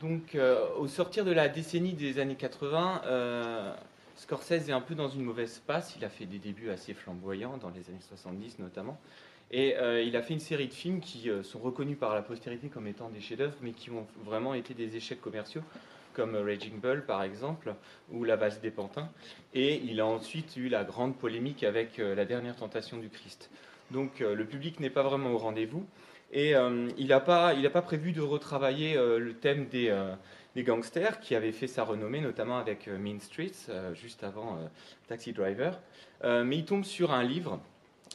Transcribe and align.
Donc, 0.00 0.34
euh, 0.34 0.64
au 0.78 0.86
sortir 0.86 1.24
de 1.24 1.32
la 1.32 1.48
décennie 1.48 1.92
des 1.92 2.20
années 2.20 2.36
80, 2.36 3.02
euh, 3.06 3.74
Scorsese 4.14 4.68
est 4.68 4.72
un 4.72 4.80
peu 4.80 4.94
dans 4.94 5.08
une 5.08 5.22
mauvaise 5.22 5.60
passe. 5.66 5.96
Il 5.96 6.04
a 6.04 6.08
fait 6.08 6.26
des 6.26 6.38
débuts 6.38 6.70
assez 6.70 6.94
flamboyants, 6.94 7.56
dans 7.56 7.70
les 7.70 7.88
années 7.88 7.98
70 8.08 8.58
notamment. 8.60 8.98
Et 9.50 9.76
euh, 9.76 10.02
il 10.02 10.14
a 10.16 10.22
fait 10.22 10.34
une 10.34 10.40
série 10.40 10.68
de 10.68 10.74
films 10.74 11.00
qui 11.00 11.30
sont 11.42 11.58
reconnus 11.58 11.98
par 11.98 12.14
la 12.14 12.22
postérité 12.22 12.68
comme 12.68 12.86
étant 12.86 13.08
des 13.08 13.20
chefs-d'œuvre, 13.20 13.56
mais 13.60 13.72
qui 13.72 13.90
ont 13.90 14.06
vraiment 14.24 14.54
été 14.54 14.74
des 14.74 14.94
échecs 14.94 15.20
commerciaux, 15.20 15.62
comme 16.12 16.36
Raging 16.36 16.78
Bull 16.78 17.04
par 17.04 17.22
exemple, 17.22 17.74
ou 18.12 18.24
La 18.24 18.36
Valse 18.36 18.60
des 18.60 18.70
Pantins. 18.70 19.08
Et 19.54 19.76
il 19.84 20.00
a 20.00 20.06
ensuite 20.06 20.56
eu 20.56 20.68
la 20.68 20.84
grande 20.84 21.16
polémique 21.16 21.64
avec 21.64 21.96
La 21.96 22.24
Dernière 22.24 22.56
Tentation 22.56 22.98
du 22.98 23.08
Christ. 23.08 23.50
Donc, 23.90 24.20
le 24.20 24.44
public 24.44 24.80
n'est 24.80 24.90
pas 24.90 25.02
vraiment 25.02 25.30
au 25.30 25.38
rendez-vous. 25.38 25.86
Et 26.30 26.54
euh, 26.54 26.88
il 26.98 27.08
n'a 27.08 27.20
pas, 27.20 27.54
prévu 27.82 28.12
de 28.12 28.20
retravailler 28.20 28.96
euh, 28.96 29.18
le 29.18 29.34
thème 29.34 29.66
euh, 29.74 30.14
des, 30.54 30.62
gangsters, 30.62 31.20
qui 31.20 31.34
avait 31.34 31.52
fait 31.52 31.66
sa 31.66 31.84
renommée, 31.84 32.20
notamment 32.20 32.58
avec 32.58 32.86
Mean 32.86 33.20
Streets, 33.20 33.70
juste 33.94 34.24
avant 34.24 34.58
Taxi 35.08 35.32
Driver. 35.32 35.80
mais 36.24 36.56
il 36.56 36.64
tombe 36.64 36.84
sur 36.84 37.12
un 37.12 37.22
livre 37.22 37.60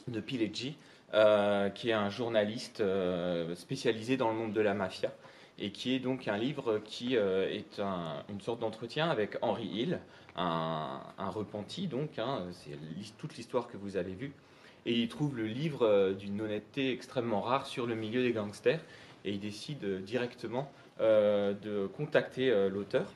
de 0.08 0.20
Pileggi, 0.20 0.76
qui 1.74 1.88
est 1.90 1.94
un 1.94 2.10
journaliste 2.10 2.82
spécialisé 3.54 4.16
dans 4.16 4.30
le 4.30 4.36
monde 4.36 4.52
de 4.52 4.60
la 4.60 4.74
mafia, 4.74 5.12
et 5.58 5.70
qui 5.70 5.94
est 5.94 6.00
donc 6.00 6.28
un 6.28 6.36
livre 6.36 6.80
qui 6.84 7.16
est 7.16 7.80
une 8.28 8.40
sorte 8.42 8.60
d'entretien 8.60 9.08
avec 9.08 9.38
Henry 9.40 9.66
Hill, 9.66 10.00
un, 10.36 11.00
repenti, 11.30 11.86
donc, 11.86 12.18
hein, 12.18 12.46
c'est 12.52 13.16
toute 13.16 13.36
l'histoire 13.36 13.68
que 13.68 13.76
vous 13.76 13.96
avez 13.96 14.12
vue 14.12 14.32
et 14.86 14.92
il 14.92 15.08
trouve 15.08 15.36
le 15.36 15.46
livre 15.46 15.82
euh, 15.82 16.12
d'une 16.12 16.40
honnêteté 16.40 16.92
extrêmement 16.92 17.40
rare 17.40 17.66
sur 17.66 17.86
le 17.86 17.94
milieu 17.94 18.22
des 18.22 18.32
gangsters 18.32 18.80
et 19.24 19.32
il 19.32 19.40
décide 19.40 19.82
euh, 19.84 20.00
directement 20.00 20.70
euh, 21.00 21.54
de 21.54 21.86
contacter 21.86 22.52
l'auteur 22.70 23.06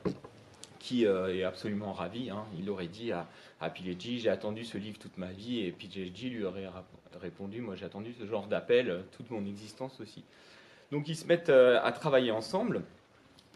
qui 0.79 1.03
est 1.03 1.43
absolument 1.43 1.91
ravi. 1.91 2.29
Hein. 2.29 2.45
Il 2.57 2.69
aurait 2.69 2.87
dit 2.87 3.11
à, 3.11 3.27
à 3.59 3.71
j'ai 3.75 4.29
attendu 4.29 4.63
ce 4.63 4.77
livre 4.77 4.97
toute 4.97 5.17
ma 5.17 5.27
vie, 5.27 5.59
et 5.59 5.71
Pileggi 5.71 6.29
lui 6.29 6.45
aurait 6.45 6.69
répondu, 7.21 7.61
moi 7.61 7.75
j'ai 7.75 7.85
attendu 7.85 8.13
ce 8.19 8.25
genre 8.25 8.47
d'appel 8.47 9.03
toute 9.11 9.29
mon 9.29 9.45
existence 9.45 9.99
aussi. 9.99 10.23
Donc 10.91 11.07
ils 11.09 11.17
se 11.17 11.27
mettent 11.27 11.49
à 11.49 11.91
travailler 11.91 12.31
ensemble. 12.31 12.81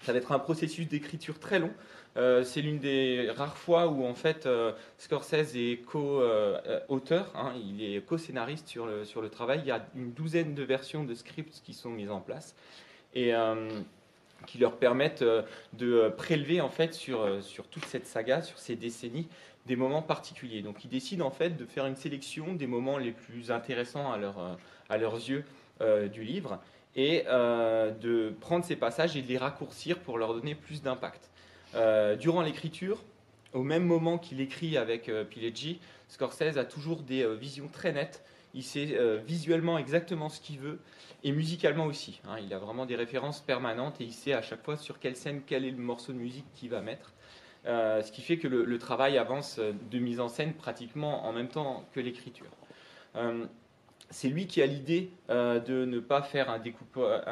Ça 0.03 0.11
va 0.11 0.19
être 0.19 0.33
un 0.33 0.39
processus 0.39 0.87
d'écriture 0.87 1.39
très 1.39 1.59
long. 1.59 1.71
Euh, 2.15 2.43
c'est 2.43 2.61
l'une 2.61 2.77
des 2.77 3.31
rares 3.35 3.57
fois 3.57 3.87
où 3.87 4.05
en 4.05 4.13
fait 4.13 4.45
euh, 4.45 4.71
Scorsese 4.97 5.55
est 5.55 5.83
co-auteur, 5.83 7.31
hein, 7.35 7.53
il 7.55 7.83
est 7.83 8.01
co-scénariste 8.05 8.67
sur 8.67 8.85
le, 8.85 9.29
travail. 9.29 9.61
Il 9.63 9.67
y 9.67 9.71
a 9.71 9.85
une 9.95 10.11
douzaine 10.11 10.53
de 10.53 10.63
versions 10.63 11.03
de 11.03 11.15
scripts 11.15 11.61
qui 11.63 11.73
sont 11.73 11.89
mises 11.89 12.11
en 12.11 12.19
place 12.19 12.55
et 13.15 13.33
euh, 13.33 13.67
qui 14.45 14.59
leur 14.59 14.77
permettent 14.77 15.23
de 15.73 16.09
prélever 16.15 16.61
en 16.61 16.69
fait 16.69 16.93
sur, 16.93 17.41
toute 17.71 17.85
cette 17.85 18.05
saga, 18.05 18.41
sur 18.41 18.59
ces 18.59 18.75
décennies, 18.75 19.27
des 19.65 19.75
moments 19.75 20.01
particuliers. 20.01 20.61
Donc 20.61 20.83
ils 20.83 20.89
décident 20.89 21.25
en 21.25 21.31
fait 21.31 21.51
de 21.51 21.65
faire 21.65 21.85
une 21.85 21.95
sélection 21.95 22.53
des 22.53 22.67
moments 22.67 22.97
les 22.97 23.11
plus 23.11 23.49
intéressants 23.49 24.11
à, 24.11 24.57
à 24.89 24.97
leurs 24.97 25.15
yeux 25.15 25.45
du 26.11 26.23
livre 26.23 26.59
et 26.95 27.23
de 27.23 28.33
prendre 28.41 28.65
ces 28.65 28.75
passages 28.75 29.15
et 29.15 29.21
de 29.21 29.27
les 29.29 29.37
raccourcir 29.37 29.99
pour 29.99 30.17
leur 30.17 30.33
donner 30.33 30.55
plus 30.55 30.81
d'impact. 30.81 31.29
Euh, 31.75 32.15
durant 32.15 32.41
l'écriture, 32.41 33.03
au 33.53 33.63
même 33.63 33.85
moment 33.85 34.17
qu'il 34.17 34.41
écrit 34.41 34.77
avec 34.77 35.09
euh, 35.09 35.23
Pileggi, 35.23 35.79
Scorsese 36.07 36.57
a 36.57 36.65
toujours 36.65 37.01
des 37.01 37.23
euh, 37.23 37.33
visions 37.33 37.67
très 37.67 37.91
nettes. 37.91 38.23
Il 38.55 38.63
sait 38.63 38.95
visuellement 39.25 39.79
exactement 39.79 40.29
ce 40.29 40.39
qu'il 40.39 40.59
veut 40.59 40.77
et 41.23 41.31
musicalement 41.31 41.85
aussi. 41.85 42.21
Hein. 42.27 42.35
il 42.39 42.53
a 42.53 42.59
vraiment 42.59 42.85
des 42.85 42.95
références 42.95 43.41
permanentes 43.41 43.99
et 43.99 44.03
il 44.03 44.13
sait 44.13 44.33
à 44.33 44.43
chaque 44.43 44.63
fois 44.63 44.77
sur 44.77 44.99
quelle 44.99 45.15
scène, 45.15 45.41
quel 45.47 45.65
est 45.65 45.71
le 45.71 45.77
morceau 45.77 46.13
de 46.13 46.19
musique 46.19 46.45
qu'il 46.53 46.69
va 46.69 46.81
mettre. 46.81 47.13
ce 47.65 48.11
qui 48.11 48.21
fait 48.21 48.37
que 48.37 48.47
le, 48.47 48.77
travail 48.77 49.17
avance 49.17 49.59
de 49.59 49.97
mise 49.97 50.19
en 50.19 50.27
scène 50.27 50.53
pratiquement 50.53 51.25
en 51.25 51.33
même 51.33 51.47
temps 51.47 51.83
que 51.93 51.99
l'écriture 51.99 52.51
c'est 54.09 54.27
lui 54.27 54.47
qui 54.47 54.61
a 54.61 54.65
l'idée 54.65 55.09
euh, 55.29 55.59
de 55.59 55.85
ne 55.85 55.99
pas 55.99 56.21
faire 56.21 56.49
un, 56.49 56.59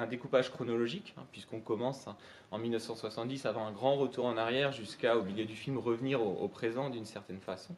découpage 0.07 0.51
chronologique, 0.51 1.13
hein, 1.17 1.23
puisqu'on 1.31 1.59
commence 1.59 2.07
hein, 2.07 2.15
en 2.51 2.57
1970 2.57 3.45
avant 3.45 3.65
un 3.65 3.71
grand 3.71 3.95
retour 3.95 4.25
en 4.25 4.37
arrière 4.37 4.71
jusqu'à, 4.71 5.17
au 5.17 5.23
milieu 5.23 5.45
du 5.45 5.55
film, 5.55 5.77
revenir 5.77 6.21
au, 6.21 6.47
présent 6.47 6.89
d'une 6.89 7.05
certaine 7.05 7.39
façon, 7.39 7.75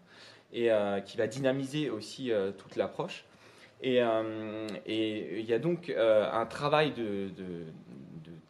et 0.54 0.72
euh, 0.72 1.00
qui 1.02 1.18
va 1.18 1.28
dynamiser 1.28 1.90
aussi 1.90 2.32
euh, 2.32 2.52
toute 2.52 2.76
l'approche. 2.76 3.26
Et, 3.82 3.98
il 3.98 5.46
y 5.46 5.54
a 5.54 5.60
donc 5.60 5.90
un 5.90 6.46
travail 6.46 6.94
de, 6.94 7.30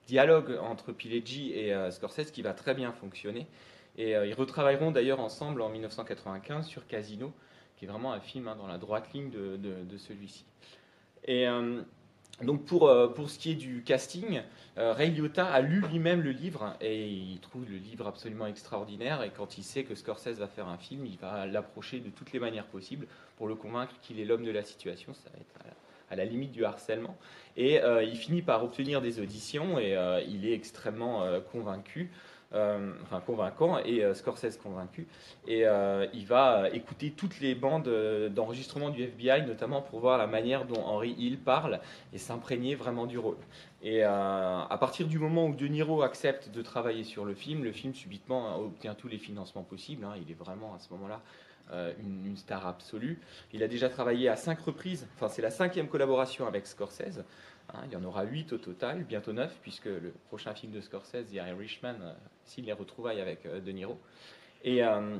dialogue 0.05 0.59
entre 0.61 0.91
Pileggi 0.91 1.53
et 1.53 1.73
Scorsese 1.89 2.29
qui 2.29 2.43
va 2.43 2.53
très 2.53 2.75
bien 2.75 2.91
fonctionner. 2.91 3.47
Et 3.97 4.11
ils 4.11 4.33
retravailleront 4.35 4.91
d'ailleurs 4.91 5.19
ensemble 5.19 5.63
en 5.63 5.69
1995 5.69 6.67
sur 6.67 6.85
Casino, 6.85 7.33
qui 7.83 7.91
vraiment 7.91 8.13
un 8.13 8.19
film 8.19 8.47
hein, 8.47 8.55
dans 8.55 8.67
la 8.67 8.77
droite 8.77 9.11
ligne 9.13 9.29
de, 9.29 9.97
celui-ci. 9.97 10.45
Et 11.25 11.47
euh, 11.47 11.81
donc 12.41 12.65
pour, 12.65 12.87
euh, 12.87 13.07
pour 13.07 13.29
ce 13.29 13.37
qui 13.37 13.51
est 13.51 13.55
du 13.55 13.83
casting, 13.83 14.41
euh, 14.77 14.93
Ray 14.93 15.11
Liotta 15.11 15.45
a 15.45 15.61
lu 15.61 15.81
lui-même 15.81 16.21
le 16.21 16.31
livre 16.31 16.75
et 16.81 17.07
il 17.07 17.39
trouve 17.39 17.65
le 17.69 17.77
livre 17.77 18.07
absolument 18.07 18.47
extraordinaire. 18.47 19.21
Et 19.23 19.31
quand 19.31 19.57
il 19.57 19.63
sait 19.63 19.83
que 19.83 19.95
Scorsese 19.95 20.39
va 20.39 20.47
faire 20.47 20.67
un 20.67 20.77
film, 20.77 21.05
il 21.05 21.17
va 21.17 21.45
l'approcher 21.45 21.99
de 21.99 22.09
toutes 22.09 22.31
les 22.31 22.39
manières 22.39 22.67
possibles 22.67 23.07
pour 23.37 23.47
le 23.47 23.55
convaincre 23.55 23.93
qu'il 24.01 24.19
est 24.19 24.25
l'homme 24.25 24.45
de 24.45 24.51
la 24.51 24.63
situation. 24.63 25.13
Ça 25.13 25.29
va 25.33 25.39
être 25.39 25.75
à 26.09 26.15
la, 26.15 26.25
limite 26.25 26.51
du 26.51 26.63
harcèlement. 26.63 27.17
Et 27.57 27.79
il 28.03 28.15
finit 28.15 28.43
par 28.43 28.63
obtenir 28.63 29.01
des 29.01 29.19
auditions 29.19 29.79
et 29.79 29.97
il 30.27 30.45
est 30.45 30.53
extrêmement 30.53 31.27
convaincu. 31.51 32.11
Euh, 32.55 32.91
enfin 33.01 33.19
convaincant, 33.19 33.79
et 33.79 34.03
euh, 34.03 34.13
Scorsese 34.13 34.57
convaincu. 34.57 35.07
Et 35.47 35.65
euh, 35.65 36.05
il 36.13 36.27
va 36.27 36.69
écouter 36.71 37.09
toutes 37.09 37.39
les 37.39 37.55
bandes 37.55 37.89
d'enregistrement 38.29 38.91
du 38.91 39.01
FBI, 39.01 39.43
notamment 39.47 39.81
pour 39.81 39.99
voir 39.99 40.19
la 40.19 40.27
manière 40.27 40.65
dont 40.65 40.79
Henry 40.85 41.15
Hill 41.17 41.39
parle 41.39 41.79
et 42.13 42.19
s'imprégner 42.19 42.75
vraiment 42.75 43.07
du 43.07 43.17
rôle. 43.17 43.37
Et 43.81 44.03
à 44.03 44.77
partir 44.79 45.07
du 45.07 45.17
moment 45.17 45.47
où 45.47 45.55
De 45.55 45.67
Niro 45.67 46.03
accepte 46.03 46.51
de 46.51 46.61
travailler 46.61 47.03
sur 47.03 47.25
le 47.25 47.33
film, 47.33 47.63
le 47.63 47.71
film 47.71 47.93
subitement 47.93 48.57
obtient 48.59 48.93
tous 48.93 49.07
les 49.07 49.17
financements 49.17 49.63
possibles. 49.63 50.05
Hein. 50.05 50.13
il 50.21 50.31
est 50.31 50.37
vraiment 50.37 50.75
à 50.75 50.79
ce 50.79 50.93
moment-là 50.93 51.21
une, 51.99 52.37
star 52.37 52.67
absolue. 52.67 53.19
Il 53.51 53.63
a 53.63 53.67
déjà 53.67 53.89
travaillé 53.89 54.29
à 54.29 54.35
cinq 54.35 54.59
reprises, 54.59 55.07
enfin 55.15 55.27
c'est 55.27 55.41
la 55.41 55.49
cinquième 55.49 55.87
collaboration 55.87 56.45
avec 56.45 56.67
Scorsese. 56.67 57.23
Hein, 57.73 57.81
il 57.87 57.93
y 57.93 57.95
en 57.95 58.03
aura 58.03 58.23
huit 58.23 58.53
au 58.53 58.57
total, 58.57 59.03
bientôt 59.03 59.33
neuf, 59.33 59.57
puisque 59.61 59.85
le 59.85 60.13
prochain 60.27 60.53
film 60.53 60.71
de 60.71 60.81
Scorsese, 60.81 61.25
The 61.27 61.33
Irishman, 61.33 61.95
euh, 62.01 62.13
s'il 62.45 62.65
les 62.65 62.73
retrouvailles 62.73 63.21
avec 63.21 63.45
euh, 63.45 63.59
De 63.59 63.71
Niro. 63.71 63.99
Euh, 64.65 65.17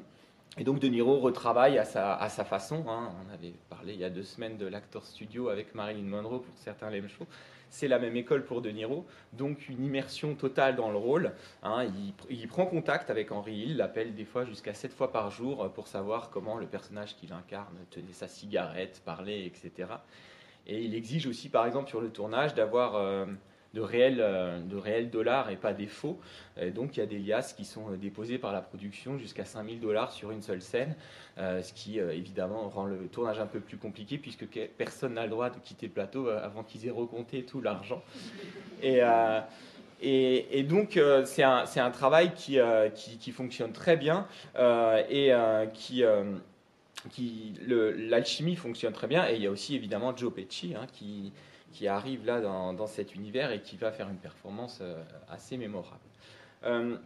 et, 0.57 0.63
donc 0.63 0.79
De 0.79 0.87
Niro 0.87 1.19
retravaille 1.19 1.79
à 1.79 1.85
sa, 1.85 2.45
façon. 2.45 2.85
Hein. 2.87 3.11
On 3.25 3.33
avait 3.33 3.53
parlé 3.69 3.93
il 3.93 3.99
y 3.99 4.03
a 4.03 4.11
deux 4.11 4.23
semaines 4.23 4.57
de 4.57 4.67
l'acteur 4.67 5.03
studio 5.03 5.49
avec 5.49 5.73
Marilyn 5.73 6.03
Monroe 6.07 6.41
pour 6.41 6.57
certains 6.57 6.91
l'aiment 6.91 7.09
chaud. 7.09 7.25
C'est 7.71 7.87
la 7.87 7.97
même 7.97 8.15
école 8.15 8.45
pour 8.45 8.61
De 8.61 8.69
Niro, 8.69 9.03
donc 9.31 9.67
une 9.67 9.83
immersion 9.83 10.35
totale 10.35 10.75
dans 10.75 10.91
le 10.91 10.97
rôle. 10.97 11.31
Hein. 11.63 11.87
il, 12.29 12.47
prend 12.47 12.67
contact 12.67 13.09
avec 13.09 13.31
Henry 13.31 13.55
Hill, 13.55 13.77
l'appelle 13.77 14.13
des 14.13 14.25
fois 14.25 14.45
jusqu'à 14.45 14.75
sept 14.75 14.93
fois 14.93 15.11
par 15.11 15.31
jour 15.31 15.73
pour 15.73 15.87
savoir 15.87 16.29
comment 16.29 16.59
le 16.59 16.67
personnage 16.67 17.15
qu'il 17.15 17.33
incarne 17.33 17.75
tenait 17.89 18.13
sa 18.13 18.27
cigarette, 18.27 19.01
parlait, 19.03 19.47
etc. 19.47 19.87
Et 20.67 20.81
il 20.83 20.95
exige 20.95 21.27
aussi, 21.27 21.49
par 21.49 21.65
exemple, 21.65 21.89
sur 21.89 22.01
le 22.01 22.09
tournage, 22.09 22.53
d'avoir 22.53 22.95
euh, 22.95 23.25
de, 23.73 23.81
réels, 23.81 24.19
euh, 24.21 24.59
de 24.61 24.77
réels 24.77 25.09
dollars 25.09 25.49
et 25.49 25.57
pas 25.57 25.73
des 25.73 25.87
faux. 25.87 26.19
donc 26.73 26.95
il 26.95 27.01
y 27.01 27.03
a 27.03 27.05
des 27.05 27.19
liasses 27.19 27.53
qui 27.53 27.65
sont 27.65 27.91
euh, 27.91 27.97
déposées 27.97 28.37
par 28.37 28.53
la 28.53 28.61
production 28.61 29.17
jusqu'à 29.17 29.43
5000 29.43 29.81
dollars 29.81 30.11
sur 30.11 30.31
une 30.31 30.41
seule 30.41 30.61
scène, 30.61 30.95
ce 31.37 31.73
qui 31.73 31.99
évidemment 31.99 32.69
rend 32.69 32.85
le 32.85 33.07
tournage 33.07 33.39
un 33.39 33.47
peu 33.47 33.59
plus 33.59 33.77
compliqué 33.77 34.17
puisque 34.17 34.45
personne 34.77 35.15
n'a 35.15 35.23
le 35.23 35.29
droit 35.29 35.49
de 35.49 35.57
quitter 35.57 35.87
le 35.87 35.93
plateau 35.93 36.29
avant 36.29 36.63
qu'ils 36.63 36.87
aient 36.87 36.91
recompté 36.91 37.43
tout 37.43 37.59
l'argent. 37.59 38.03
Et, 38.81 38.99
et, 40.59 40.63
donc, 40.63 40.99
c'est 41.25 41.43
un, 41.43 41.91
travail 41.91 42.33
qui, 42.35 43.31
fonctionne 43.31 43.71
très 43.71 43.97
bien 43.97 44.27
et 45.09 45.33
qui, 45.73 46.03
l'alchimie 47.67 48.55
fonctionne 48.55 48.93
très 48.93 49.07
bien. 49.07 49.27
Et 49.29 49.35
il 49.35 49.41
y 49.41 49.47
a 49.47 49.51
aussi 49.51 49.75
évidemment 49.75 50.15
Joe 50.15 50.33
Pesci 50.33 50.73
hein, 50.75 50.87
qui, 50.91 51.31
qui, 51.71 51.87
arrive 51.87 52.25
là 52.25 52.41
dans, 52.41 52.87
cet 52.87 53.15
univers 53.15 53.51
et 53.51 53.61
qui 53.61 53.77
va 53.77 53.91
faire 53.91 54.09
une 54.09 54.17
performance 54.17 54.79
euh, 54.81 55.03
assez 55.29 55.57
mémorable. 55.57 55.99
Euh, 56.65 56.97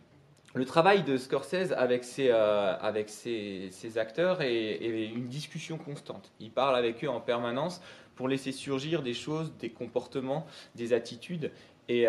le 0.53 0.65
travail 0.65 1.03
de 1.03 1.17
Scorsese 1.17 1.73
avec 1.75 2.03
ses, 2.03 2.29
euh, 2.29 2.77
avec 2.79 3.09
ses, 3.09 3.97
acteurs 3.97 4.41
est, 4.41 4.77
une 5.13 5.27
discussion 5.27 5.77
constante. 5.77 6.31
Il 6.39 6.51
parle 6.51 6.75
avec 6.75 7.03
eux 7.03 7.09
en 7.09 7.19
permanence 7.19 7.81
pour 8.15 8.27
laisser 8.27 8.51
surgir 8.51 9.03
des 9.03 9.13
choses, 9.13 9.53
des 9.59 9.69
comportements, 9.69 10.47
des 10.75 10.93
attitudes 10.93 11.51
et, 11.89 12.06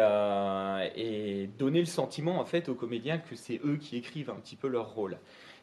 et, 0.97 1.47
donner 1.59 1.81
le 1.81 1.87
sentiment 1.87 2.41
en 2.41 2.45
fait 2.45 2.69
aux 2.69 2.75
comédiens 2.75 3.19
que 3.19 3.37
c'est 3.37 3.61
eux 3.65 3.77
qui 3.77 3.97
écrivent 3.97 4.31
un 4.31 4.37
petit 4.37 4.57
peu 4.57 4.69
leur 4.69 4.95
rôle. 4.95 5.19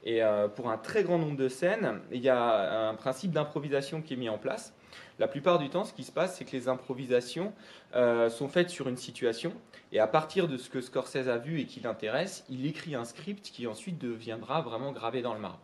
Et 0.06 0.22
euh, 0.24 0.48
pour 0.48 0.70
un 0.70 0.78
très 0.78 1.04
grand 1.04 1.18
nombre 1.18 1.36
de 1.36 1.50
scènes, 1.50 2.00
il 2.12 2.22
y 2.22 2.30
a 2.30 2.90
un 2.90 2.94
principe 2.94 3.32
d'improvisation 3.32 4.02
qui 4.02 4.14
est 4.14 4.18
mis 4.18 4.30
en 4.30 4.38
place. 4.38 4.74
La 5.18 5.28
plupart 5.28 5.58
du 5.58 5.70
temps, 5.70 5.84
ce 5.84 5.94
qui 5.94 6.04
se 6.04 6.12
passe, 6.12 6.38
c'est 6.38 6.46
que 6.46 6.52
les 6.52 6.68
improvisations 6.68 7.54
euh, 7.96 8.30
sont 8.30 8.48
faites 8.48 8.70
sur 8.70 8.88
une 8.88 8.98
situation, 8.98 9.52
et 9.92 10.00
à 10.00 10.08
partir 10.08 10.48
de 10.48 10.58
ce 10.58 10.70
que 10.70 10.80
Scorsese 10.80 11.28
a 11.28 11.38
vu 11.38 11.60
et 11.60 11.66
qui 11.66 11.80
l'intéresse, 11.80 12.46
il 12.50 12.66
écrit 12.66 12.96
un 12.96 13.04
script 13.04 13.50
qui 13.52 13.66
ensuite 13.66 13.98
deviendra 13.98 14.62
vraiment 14.62 14.92
gravé 14.92 15.22
dans 15.22 15.34
le 15.34 15.40
marbre. 15.40 15.62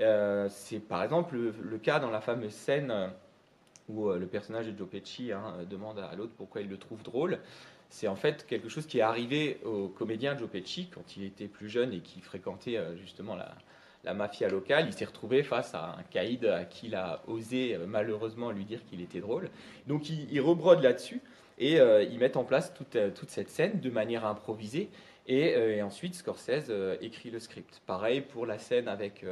Euh, 0.00 0.48
c'est 0.50 0.80
par 0.80 1.02
exemple 1.02 1.36
le, 1.36 1.78
cas 1.78 2.00
dans 2.00 2.10
la 2.10 2.20
fameuse 2.20 2.52
scène 2.52 3.10
où 3.88 4.10
le 4.10 4.26
personnage 4.26 4.66
de 4.66 4.76
Joe 4.76 4.88
Pesci 4.88 5.32
hein, 5.32 5.54
demande 5.70 6.00
à 6.00 6.14
l'autre 6.16 6.32
pourquoi 6.36 6.60
il 6.60 6.68
le 6.68 6.76
trouve 6.76 7.02
drôle 7.02 7.38
c'est 7.90 8.08
en 8.08 8.16
fait 8.16 8.46
quelque 8.46 8.68
chose 8.68 8.86
qui 8.86 8.98
est 8.98 9.02
arrivé 9.02 9.58
au 9.64 9.88
comédien 9.88 10.36
Joe 10.36 10.48
Pesci 10.48 10.88
quand 10.92 11.16
il 11.16 11.24
était 11.24 11.48
plus 11.48 11.68
jeune 11.68 11.92
et 11.92 12.00
qui 12.00 12.20
fréquentait 12.20 12.76
euh, 12.76 12.96
justement 12.96 13.36
la, 13.36 13.54
mafia 14.14 14.48
locale. 14.48 14.86
Il 14.86 14.92
s'est 14.92 15.04
retrouvé 15.04 15.42
face 15.42 15.74
à 15.74 15.96
un 15.98 16.02
caïd 16.04 16.44
à 16.44 16.64
qui 16.64 16.86
il 16.86 16.94
a 16.94 17.22
osé 17.26 17.74
euh, 17.74 17.86
malheureusement 17.88 18.52
lui 18.52 18.64
dire 18.64 18.80
qu'il 18.88 19.00
était 19.00 19.20
drôle. 19.20 19.50
Donc 19.88 20.08
il, 20.08 20.40
rebrode 20.40 20.82
là-dessus 20.82 21.20
et 21.58 21.80
euh, 21.80 22.04
ils 22.04 22.18
mettent 22.18 22.36
en 22.36 22.44
place 22.44 22.72
toute, 22.72 22.96
cette 23.28 23.50
scène 23.50 23.80
de 23.80 23.90
manière 23.90 24.24
improvisée. 24.24 24.90
Et, 25.28 25.82
ensuite, 25.82 26.14
Scorsese 26.14 26.70
écrit 27.00 27.30
le 27.30 27.40
script. 27.40 27.82
Pareil 27.84 28.20
pour 28.20 28.46
la 28.46 28.60
scène 28.60 28.86
avec 28.86 29.26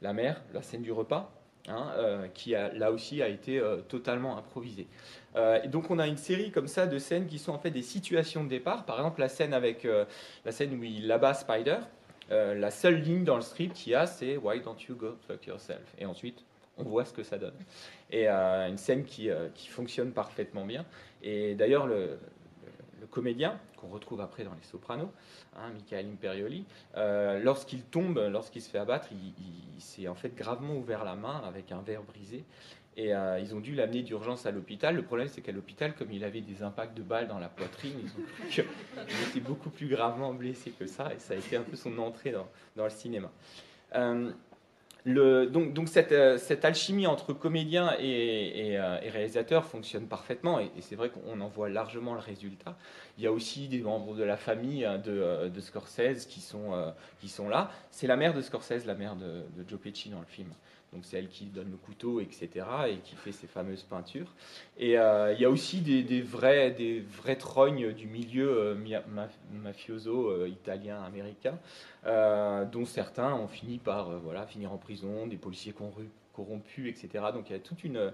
la 0.00 0.12
mère, 0.12 0.42
la 0.52 0.62
scène 0.62 0.82
du 0.82 0.90
repas. 0.90 1.32
Hein, 1.68 2.26
qui 2.34 2.56
a, 2.56 2.72
là 2.72 2.90
aussi 2.90 3.22
a 3.22 3.28
été 3.28 3.62
totalement 3.88 4.36
improvisée. 4.36 4.88
Euh, 5.36 5.62
et 5.62 5.68
donc 5.68 5.90
on 5.90 5.98
a 5.98 6.06
une 6.06 6.16
série 6.16 6.50
comme 6.50 6.68
ça 6.68 6.86
de 6.86 6.98
scènes 6.98 7.26
qui 7.26 7.38
sont 7.38 7.52
en 7.52 7.58
fait 7.58 7.70
des 7.70 7.82
situations 7.82 8.44
de 8.44 8.48
départ. 8.48 8.84
Par 8.84 8.96
exemple 8.96 9.20
la 9.20 9.28
scène 9.28 9.54
avec 9.54 9.84
euh, 9.84 10.04
la 10.44 10.52
scène 10.52 10.78
où 10.78 10.82
il 10.82 11.10
abat 11.10 11.34
Spider. 11.34 11.78
Euh, 12.30 12.54
la 12.54 12.70
seule 12.70 13.00
ligne 13.00 13.24
dans 13.24 13.36
le 13.36 13.42
script 13.42 13.74
qu'il 13.74 13.92
y 13.92 13.94
a, 13.94 14.06
c'est 14.06 14.36
Why 14.36 14.60
don't 14.60 14.76
you 14.88 14.94
go 14.94 15.16
fuck 15.26 15.46
yourself? 15.46 15.82
Et 15.98 16.06
ensuite, 16.06 16.44
on 16.78 16.84
voit 16.84 17.04
ce 17.04 17.12
que 17.12 17.22
ça 17.22 17.36
donne. 17.36 17.54
Et 18.10 18.28
une 18.28 18.78
scène 18.78 19.04
qui, 19.04 19.28
qui, 19.54 19.68
fonctionne 19.68 20.12
parfaitement 20.12 20.64
bien. 20.64 20.86
Et 21.22 21.54
d'ailleurs, 21.54 21.86
le, 21.86 22.18
le, 23.00 23.06
comédien, 23.06 23.58
qu'on 23.82 23.88
retrouve 23.88 24.20
après 24.20 24.44
dans 24.44 24.54
Les 24.54 24.62
Sopranos, 24.62 25.10
hein, 25.56 25.70
Michael 25.74 26.06
Imperioli, 26.06 26.64
lorsqu'il 26.94 27.82
tombe, 27.82 28.18
lorsqu'il 28.30 28.62
se 28.62 28.70
fait 28.70 28.78
abattre, 28.78 29.08
il, 29.12 29.80
s'est 29.82 30.06
en 30.06 30.14
fait 30.14 30.34
gravement 30.34 30.76
ouvert 30.76 31.04
la 31.04 31.16
main 31.16 31.42
avec 31.44 31.72
un 31.72 31.82
verre 31.82 32.04
brisé. 32.04 32.44
Et 32.96 33.14
euh, 33.14 33.38
ils 33.38 33.54
ont 33.54 33.60
dû 33.60 33.74
l'amener 33.74 34.02
d'urgence 34.02 34.44
à 34.44 34.50
l'hôpital. 34.50 34.94
Le 34.94 35.02
problème, 35.02 35.28
c'est 35.28 35.40
qu'à 35.40 35.52
l'hôpital, 35.52 35.94
comme 35.94 36.12
il 36.12 36.24
avait 36.24 36.42
des 36.42 36.62
impacts 36.62 36.94
de 36.96 37.02
balles 37.02 37.26
dans 37.26 37.38
la 37.38 37.48
poitrine, 37.48 37.98
ils 38.50 38.60
était 39.28 39.40
beaucoup 39.40 39.70
plus 39.70 39.88
gravement 39.88 40.34
blessé 40.34 40.72
que 40.72 40.86
ça. 40.86 41.12
Et 41.14 41.18
ça 41.18 41.34
a 41.34 41.36
été 41.36 41.56
un 41.56 41.62
peu 41.62 41.76
son 41.76 41.96
entrée 41.98 42.32
dans, 42.32 42.48
dans 42.76 42.84
le 42.84 42.90
cinéma. 42.90 43.30
Euh, 43.94 44.30
donc, 45.04 45.78
euh, 46.12 46.38
cette, 46.38 46.64
alchimie 46.64 47.06
entre 47.06 47.32
comédien 47.32 47.94
et, 47.98 48.72
et, 48.72 49.10
réalisateur 49.10 49.64
fonctionne 49.64 50.06
parfaitement. 50.06 50.60
Et, 50.60 50.70
c'est 50.80 50.96
vrai 50.96 51.10
qu'on 51.10 51.40
en 51.40 51.48
voit 51.48 51.68
largement 51.68 52.14
le 52.14 52.20
résultat. 52.20 52.76
Il 53.18 53.24
y 53.24 53.26
a 53.26 53.32
aussi 53.32 53.68
des 53.68 53.80
membres 53.80 54.14
de 54.14 54.22
la 54.22 54.36
famille 54.36 54.84
hein, 54.84 54.98
de, 54.98 55.48
de 55.48 55.60
Scorsese 55.60 56.26
qui 56.26 56.40
sont, 56.40 56.92
qui 57.20 57.28
sont 57.28 57.48
là. 57.48 57.70
C'est 57.90 58.06
la 58.06 58.16
mère 58.16 58.34
de 58.34 58.40
Scorsese, 58.40 58.86
la 58.86 58.94
mère 58.94 59.16
de, 59.16 59.42
de 59.56 59.68
Joe 59.68 59.80
Pesci 59.80 60.08
dans 60.08 60.20
le 60.20 60.26
film 60.26 60.52
donc 60.92 61.04
c'est 61.06 61.18
elle 61.18 61.28
qui 61.28 61.46
donne 61.46 61.70
le 61.70 61.76
couteau, 61.76 62.20
etc., 62.20 62.48
et 62.88 62.96
qui 62.98 63.16
fait 63.16 63.32
ces 63.32 63.46
fameuses 63.46 63.82
peintures. 63.82 64.34
Et 64.78 64.98
euh, 64.98 65.32
il 65.32 65.40
y 65.40 65.44
a 65.44 65.50
aussi 65.50 65.80
des, 65.80 66.20
vrais, 66.20 66.70
des 66.70 67.00
vrais 67.00 67.36
trognes 67.36 67.92
du 67.92 68.06
milieu 68.06 68.50
euh, 68.50 69.00
mafioso 69.50 70.30
euh, 70.30 70.48
italien-américain, 70.48 71.58
dont 72.04 72.84
certains 72.84 73.34
ont 73.34 73.48
fini 73.48 73.78
par 73.78 74.18
voilà, 74.20 74.46
finir 74.46 74.72
en 74.72 74.78
prison, 74.78 75.26
des 75.26 75.36
policiers 75.36 75.74
corrompus, 76.34 76.88
etc. 76.88 77.24
Donc 77.32 77.48
il 77.48 77.52
y 77.52 77.56
a 77.56 77.60
toute 77.60 77.84
une 77.84 78.12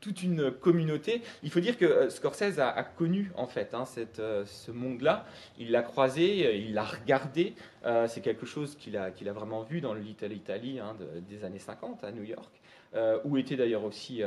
toute, 0.00 0.22
une 0.22 0.50
communauté. 0.50 1.22
Il 1.42 1.50
faut 1.50 1.60
dire 1.60 1.78
que 1.78 1.84
euh, 1.84 2.10
Scorsese 2.10 2.58
a, 2.58 2.82
connu 2.82 3.32
en 3.36 3.46
fait 3.46 3.74
hein, 3.74 3.84
euh, 4.18 4.44
ce 4.46 4.70
monde-là. 4.70 5.26
Il 5.58 5.70
l'a 5.70 5.82
croisé, 5.82 6.46
euh, 6.46 6.54
il 6.54 6.74
l'a 6.74 6.84
regardé. 6.84 7.54
c'est 8.06 8.20
quelque 8.20 8.46
chose 8.46 8.76
qu'il 8.76 8.96
a, 8.96 9.10
vraiment 9.32 9.62
vu 9.62 9.80
dans 9.80 9.94
le 9.94 10.00
Little 10.00 10.32
Italy 10.32 10.78
hein, 10.78 10.96
des 11.28 11.44
années 11.44 11.58
50 11.58 12.04
à 12.04 12.12
New 12.12 12.22
York, 12.22 12.60
où 13.24 13.36
était 13.36 13.56
d'ailleurs 13.56 13.84
aussi 13.84 14.22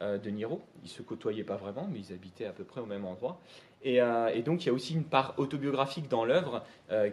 De 0.00 0.30
Niro. 0.30 0.60
Ils 0.82 0.90
se 0.90 1.02
côtoyaient 1.02 1.44
pas 1.44 1.56
vraiment, 1.56 1.88
mais 1.90 2.00
ils 2.00 2.12
habitaient 2.12 2.46
à 2.46 2.52
peu 2.52 2.64
près 2.64 2.80
au 2.80 2.86
même 2.86 3.04
endroit. 3.04 3.40
Et, 3.82 4.00
donc 4.44 4.64
il 4.64 4.66
y 4.66 4.70
a 4.70 4.72
aussi 4.72 4.94
une 4.94 5.04
part 5.04 5.34
autobiographique 5.36 6.08
dans 6.08 6.24
l'œuvre 6.24 6.64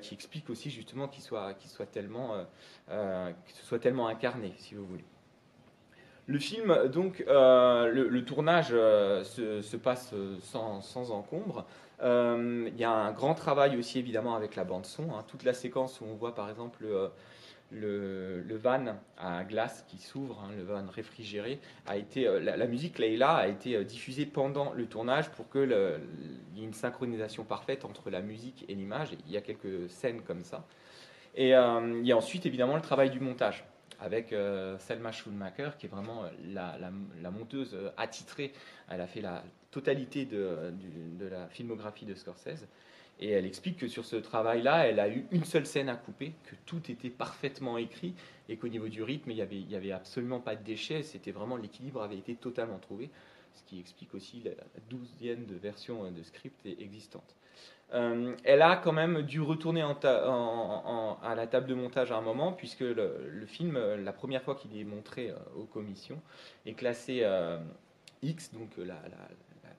qui 0.01 0.15
explique 0.15 0.49
aussi 0.49 0.71
justement 0.71 1.07
qu'il 1.07 1.21
soit 1.21 1.53
tellement 1.91 2.47
incarné, 4.07 4.53
si 4.57 4.73
vous 4.73 4.85
voulez. 4.87 5.05
Le 6.29 6.39
film, 6.39 6.89
donc, 6.89 7.23
euh, 7.29 7.89
le, 7.89 8.25
tournage 8.25 8.71
euh, 8.73 9.23
se, 9.23 9.77
passe 9.77 10.13
sans, 10.41 10.81
sans 10.81 11.11
encombre. 11.11 11.65
Euh, 12.01 12.69
il 12.69 12.77
y 12.77 12.83
a 12.83 12.91
un 12.91 13.13
grand 13.13 13.33
travail 13.33 13.77
aussi, 13.77 13.97
évidemment, 13.97 14.35
avec 14.35 14.57
la 14.57 14.65
bande-son. 14.65 15.03
Hein. 15.15 15.23
Toute 15.29 15.45
la 15.45 15.53
séquence 15.53 16.01
où 16.01 16.05
on 16.05 16.15
voit, 16.15 16.35
par 16.35 16.49
exemple, 16.49 16.85
le, 17.71 18.41
le, 18.41 18.57
van 18.57 18.97
à 19.17 19.45
glace 19.45 19.85
qui 19.87 19.99
s'ouvre, 19.99 20.43
hein, 20.43 20.51
le 20.57 20.63
van 20.63 20.85
réfrigéré, 20.93 21.61
a 21.85 21.95
été, 21.95 22.27
la, 22.41 22.67
musique 22.67 22.99
Leila 22.99 23.35
a 23.35 23.47
été 23.47 23.81
diffusée 23.85 24.25
pendant 24.25 24.73
le 24.73 24.85
tournage 24.85 25.29
pour 25.31 25.49
qu'il 25.49 25.71
y 26.57 26.61
ait 26.61 26.65
une 26.65 26.73
synchronisation 26.73 27.45
parfaite 27.45 27.85
entre 27.85 28.09
la 28.09 28.19
musique 28.19 28.65
et 28.67 28.75
l'image. 28.75 29.11
Il 29.27 29.31
y 29.31 29.37
a 29.37 29.41
quelques 29.41 29.89
scènes 29.89 30.23
comme 30.23 30.43
ça. 30.43 30.65
Et 31.35 31.51
il 31.51 32.05
y 32.05 32.11
a 32.11 32.17
ensuite, 32.17 32.45
évidemment, 32.45 32.75
le 32.75 32.81
travail 32.81 33.11
du 33.11 33.21
montage 33.21 33.63
avec 33.99 34.33
euh, 34.33 34.77
Selma 34.79 35.11
Schulmacher, 35.11 35.71
qui 35.77 35.87
est 35.87 35.89
vraiment 35.89 36.25
euh, 36.25 36.29
la, 37.21 37.31
monteuse 37.31 37.73
euh, 37.73 37.89
attitrée. 37.97 38.53
Elle 38.89 39.01
a 39.01 39.07
fait 39.07 39.21
la 39.21 39.43
totalité 39.71 40.25
de, 40.25 40.73
la 41.19 41.47
filmographie 41.49 42.05
de 42.05 42.13
Scorsese. 42.13 42.67
Et 43.19 43.31
elle 43.31 43.45
explique 43.45 43.77
que 43.77 43.87
sur 43.87 44.05
ce 44.05 44.15
travail-là, 44.15 44.87
elle 44.87 44.99
a 44.99 45.09
eu 45.09 45.25
une 45.31 45.43
seule 45.43 45.65
scène 45.65 45.89
à 45.89 45.95
couper, 45.95 46.33
que 46.43 46.55
tout 46.67 46.91
était 46.91 47.09
parfaitement 47.09 47.79
écrit 47.79 48.13
et 48.47 48.57
qu'au 48.57 48.67
niveau 48.67 48.89
du 48.89 49.01
rythme, 49.01 49.31
il 49.31 49.35
n'y 49.67 49.75
avait, 49.75 49.91
absolument 49.91 50.39
pas 50.39 50.55
de 50.55 50.63
déchets. 50.63 51.01
C'était 51.01 51.31
vraiment 51.31 51.57
l'équilibre 51.57 52.03
avait 52.03 52.17
été 52.17 52.35
totalement 52.35 52.77
trouvé, 52.77 53.09
ce 53.55 53.63
qui 53.63 53.79
explique 53.79 54.13
aussi 54.13 54.43
la 54.43 54.51
douzième 54.87 55.47
de 55.47 55.55
version 55.55 56.11
de 56.11 56.21
script 56.21 56.63
existante. 56.67 57.35
Euh, 57.93 58.35
elle 58.43 58.61
a 58.61 58.75
quand 58.75 58.91
même 58.91 59.21
dû 59.21 59.39
retourner 59.39 59.81
à 59.81 61.35
la 61.35 61.47
table 61.47 61.67
de 61.67 61.73
montage 61.73 62.11
à 62.11 62.17
un 62.17 62.21
moment, 62.21 62.51
puisque 62.51 62.81
le, 62.81 63.45
film, 63.47 63.77
euh, 63.77 63.97
la 63.97 64.11
première 64.11 64.41
fois 64.41 64.55
qu'il 64.55 64.77
est 64.77 64.83
montré 64.83 65.29
euh, 65.29 65.35
aux 65.55 65.63
commissions, 65.63 66.21
est 66.65 66.73
classé 66.73 67.25
X, 68.21 68.51
donc 68.53 68.69
la, 68.77 68.99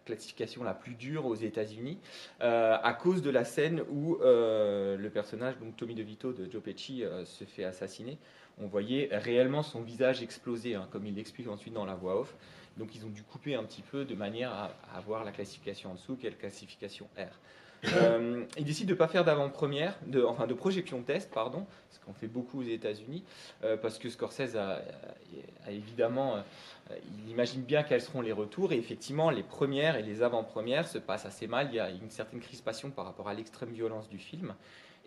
classification 0.05 0.65
la 0.65 0.73
plus 0.73 0.95
dure 0.95 1.27
aux 1.27 1.35
États-Unis, 1.35 1.99
à 2.41 2.97
cause 2.99 3.21
de 3.21 3.29
la 3.29 3.45
scène 3.45 3.83
où 3.91 4.17
le 4.23 5.09
personnage, 5.09 5.59
donc 5.59 5.77
Tommy 5.77 5.95
DeVito 5.95 6.33
de 6.33 6.51
Joe 6.51 6.63
Pesci, 6.63 7.05
se 7.25 7.45
fait 7.45 7.65
assassiner. 7.65 8.17
On 8.61 8.67
voyait 8.67 9.11
réellement 9.13 9.63
son 9.63 9.83
visage 9.83 10.23
exploser, 10.23 10.75
hein, 10.75 10.89
comme 10.91 11.07
il 11.07 11.15
l'explique 11.15 11.49
ensuite 11.49 11.75
dans 11.75 11.85
la 11.85 11.95
voix 11.95 12.21
off. 12.21 12.35
Donc 12.79 12.95
ils 12.95 13.05
ont 13.05 13.11
dû 13.11 13.23
couper 13.23 13.55
un 13.55 13.65
petit 13.65 13.83
peu 13.83 14.05
de 14.05 14.15
manière 14.15 14.51
à, 14.53 14.71
avoir 14.95 15.25
la 15.25 15.31
classification 15.31 15.91
en 15.91 15.95
dessous, 15.95 16.17
la 16.23 16.31
classification 16.31 17.07
R. 17.19 17.39
Euh, 17.85 18.45
il 18.57 18.65
décide 18.65 18.89
de 18.89 18.93
ne 18.93 18.99
pas 18.99 19.09
faire 19.09 19.25
d'avant-première, 19.25 19.99
enfin 20.27 20.47
de 20.47 20.55
projection 20.55 21.03
test, 21.03 21.31
pardon, 21.33 21.67
ce 21.91 22.01
qu'on 22.01 22.13
fait 22.13 22.27
beaucoup 22.27 22.61
aux 22.61 22.67
États-Unis, 22.67 23.25
euh, 23.65 23.77
parce 23.77 23.99
que 23.99 24.11
Scorsese 24.11 24.57
a, 24.57 24.83
évidemment, 25.69 26.37
euh, 26.37 26.97
il 27.25 27.31
imagine 27.31 27.63
bien 27.63 27.83
quels 27.83 28.01
seront 28.01 28.21
les 28.21 28.33
retours, 28.33 28.73
et 28.73 28.77
effectivement, 28.77 29.31
les 29.31 29.43
premières 29.43 29.97
et 29.97 30.03
les 30.03 30.23
avant-premières 30.23 30.89
se 30.89 30.99
passent 30.99 31.27
assez 31.27 31.47
mal. 31.47 31.69
Il 31.71 31.77
y 31.77 31.81
a 31.81 31.91
une 31.91 32.11
certaine 32.11 32.41
crispation 32.41 32.91
par 32.91 33.05
rapport 33.05 33.29
à 33.29 33.35
l'extrême 33.35 33.71
violence 33.71 34.09
du 34.09 34.19
film. 34.19 34.55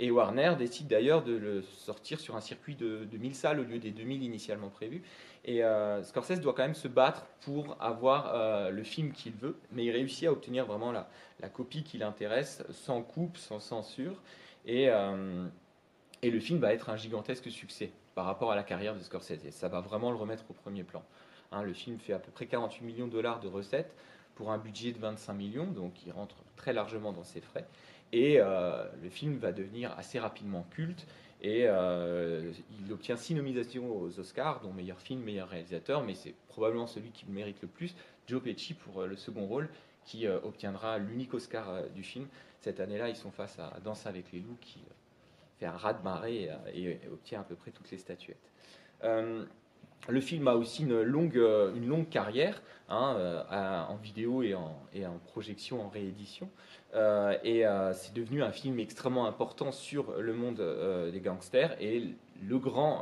Et 0.04 0.10
Warner 0.10 0.56
décide 0.58 0.88
d'ailleurs 0.88 1.24
de 1.24 1.34
le 1.34 1.62
sortir 1.62 2.20
sur 2.20 2.36
un 2.36 2.42
circuit 2.42 2.74
de, 2.74 3.06
de 3.06 3.18
1000 3.20 3.36
salles 3.36 3.60
au 3.60 3.64
lieu 3.64 3.78
des 3.78 3.92
2000 3.92 4.24
initialement 4.24 4.70
prévus. 4.70 5.04
Et 5.46 5.64
euh, 5.64 6.02
Scorsese 6.02 6.42
doit 6.42 6.54
quand 6.54 6.64
même 6.64 6.74
se 6.74 6.88
battre 6.88 7.28
pour 7.42 7.78
avoir 7.80 8.34
euh, 8.34 8.72
le 8.72 8.82
film 8.82 9.12
qu'il 9.12 9.34
veut, 9.34 9.56
mais 9.72 9.86
il 9.86 9.92
réussit 9.92 10.28
à 10.28 10.32
obtenir 10.32 10.66
vraiment 10.66 10.92
la, 10.92 11.08
copie 11.50 11.84
qui 11.84 12.00
l'intéresse, 12.00 12.64
sans 12.72 13.04
coupe, 13.04 13.38
sans 13.38 13.60
censure. 13.60 14.20
Et, 14.66 14.90
euh, 14.90 15.46
et, 16.24 16.32
le 16.32 16.40
film 16.40 16.58
va 16.58 16.74
être 16.74 16.90
un 16.90 16.98
gigantesque 16.98 17.52
succès 17.52 17.92
par 18.16 18.26
rapport 18.26 18.52
à 18.52 18.56
la 18.56 18.64
carrière 18.64 18.96
de 18.96 19.02
Scorsese. 19.02 19.52
Ça 19.52 19.68
va 19.68 19.82
vraiment 19.82 20.10
le 20.10 20.18
remettre 20.18 20.46
au 20.50 20.54
premier 20.54 20.84
plan. 20.84 21.04
Hein, 21.52 21.62
le 21.62 21.74
film 21.74 22.00
fait 22.00 22.14
à 22.14 22.20
peu 22.20 22.32
près 22.32 22.48
48 22.48 22.84
millions 22.84 23.08
de 23.08 23.12
dollars 23.12 23.40
de 23.40 23.48
recettes 23.48 23.96
pour 24.36 24.52
un 24.52 24.58
budget 24.58 24.92
de 24.92 25.00
25 25.00 25.34
millions, 25.34 25.68
donc 25.68 26.06
il 26.06 26.12
rentre 26.12 26.36
très 26.56 26.74
largement 26.74 27.12
dans 27.14 27.24
ses 27.24 27.42
frais. 27.42 27.68
Et 28.14 28.40
le 28.40 29.10
film 29.10 29.38
va 29.38 29.54
devenir 29.54 29.98
assez 29.98 30.20
rapidement 30.20 30.66
culte 30.72 31.08
et 31.42 31.64
euh, 31.66 32.52
il 32.80 32.94
obtient 32.94 33.18
six 33.18 33.34
nominations 33.34 33.92
aux 33.92 34.20
Oscars, 34.20 34.62
dont 34.62 34.72
meilleur 34.72 35.02
film, 35.02 35.22
meilleur 35.22 35.50
réalisateur, 35.50 36.04
mais 36.04 36.14
c'est 36.14 36.36
probablement 36.48 36.86
celui 36.86 37.10
qui 37.10 37.26
le 37.26 37.34
mérite 37.34 37.62
le 37.64 37.68
plus, 37.68 37.96
Joe 38.28 38.44
Pesci 38.44 38.76
pour 38.76 39.02
euh, 39.02 39.08
le 39.08 39.16
second 39.16 39.48
rôle, 39.48 39.68
qui 40.06 40.28
euh, 40.28 40.40
obtiendra 40.44 41.00
l'unique 41.00 41.34
Oscar 41.34 41.90
du 41.90 42.04
film. 42.04 42.28
Cette 42.60 42.80
année-là, 42.80 43.10
ils 43.10 43.16
sont 43.16 43.32
face 43.32 43.58
à 43.58 43.80
Danse 43.84 44.06
avec 44.06 44.32
les 44.32 44.40
loups, 44.40 44.58
qui 44.62 44.84
fait 45.60 45.66
un 45.66 45.78
raz 45.78 45.94
de 45.94 46.04
marée 46.04 46.50
et, 46.76 47.00
obtient 47.12 47.42
à 47.42 47.44
peu 47.44 47.56
près 47.56 47.72
toutes 47.72 47.90
les 47.90 47.98
statuettes. 47.98 48.52
Le 50.08 50.22
film 50.22 50.48
a 50.48 50.56
aussi 50.56 50.84
une 50.84 51.02
longue, 51.02 51.42
une 51.76 51.88
longue 51.88 52.10
carrière 52.10 52.62
hein, 52.90 53.46
en 53.90 53.96
vidéo 53.98 54.44
et 54.44 54.56
en, 54.56 55.20
projection, 55.28 55.86
en 55.86 55.90
réédition. 55.90 56.50
et 57.44 57.64
c'est 57.94 58.14
devenu 58.14 58.44
un 58.44 58.52
film 58.52 58.80
extrêmement 58.80 59.28
important 59.28 59.72
sur 59.72 60.20
le 60.20 60.34
monde 60.34 60.62
des 61.12 61.20
gangsters. 61.20 61.76
Et 61.80 62.16
le 62.42 62.58
grand, 62.58 63.02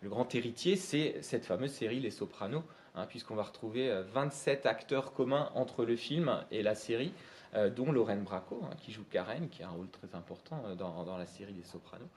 le 0.00 0.08
grand 0.08 0.34
héritier, 0.34 0.76
c'est 0.76 1.16
cette 1.20 1.44
fameuse 1.44 1.72
série 1.72 2.00
Les 2.00 2.10
Sopranos, 2.10 2.64
hein, 2.94 3.06
puisqu'on 3.06 3.34
va 3.34 3.42
retrouver 3.42 3.94
27 4.12 4.66
acteurs 4.66 5.12
communs 5.12 5.50
entre 5.54 5.84
le 5.84 5.96
film 5.96 6.40
et 6.50 6.62
la 6.62 6.74
série. 6.74 7.12
Euh, 7.56 7.70
dont 7.70 7.92
Lorraine 7.92 8.24
Bracco, 8.24 8.60
hein, 8.64 8.74
qui 8.80 8.90
joue 8.90 9.04
Karen, 9.08 9.48
qui 9.48 9.62
a 9.62 9.68
un 9.68 9.72
rôle 9.72 9.88
très 9.88 10.16
important 10.16 10.60
euh, 10.66 10.74
dans, 10.74 11.16
la 11.16 11.26
série 11.26 11.52
des 11.52 11.62
Sopranos. 11.62 12.08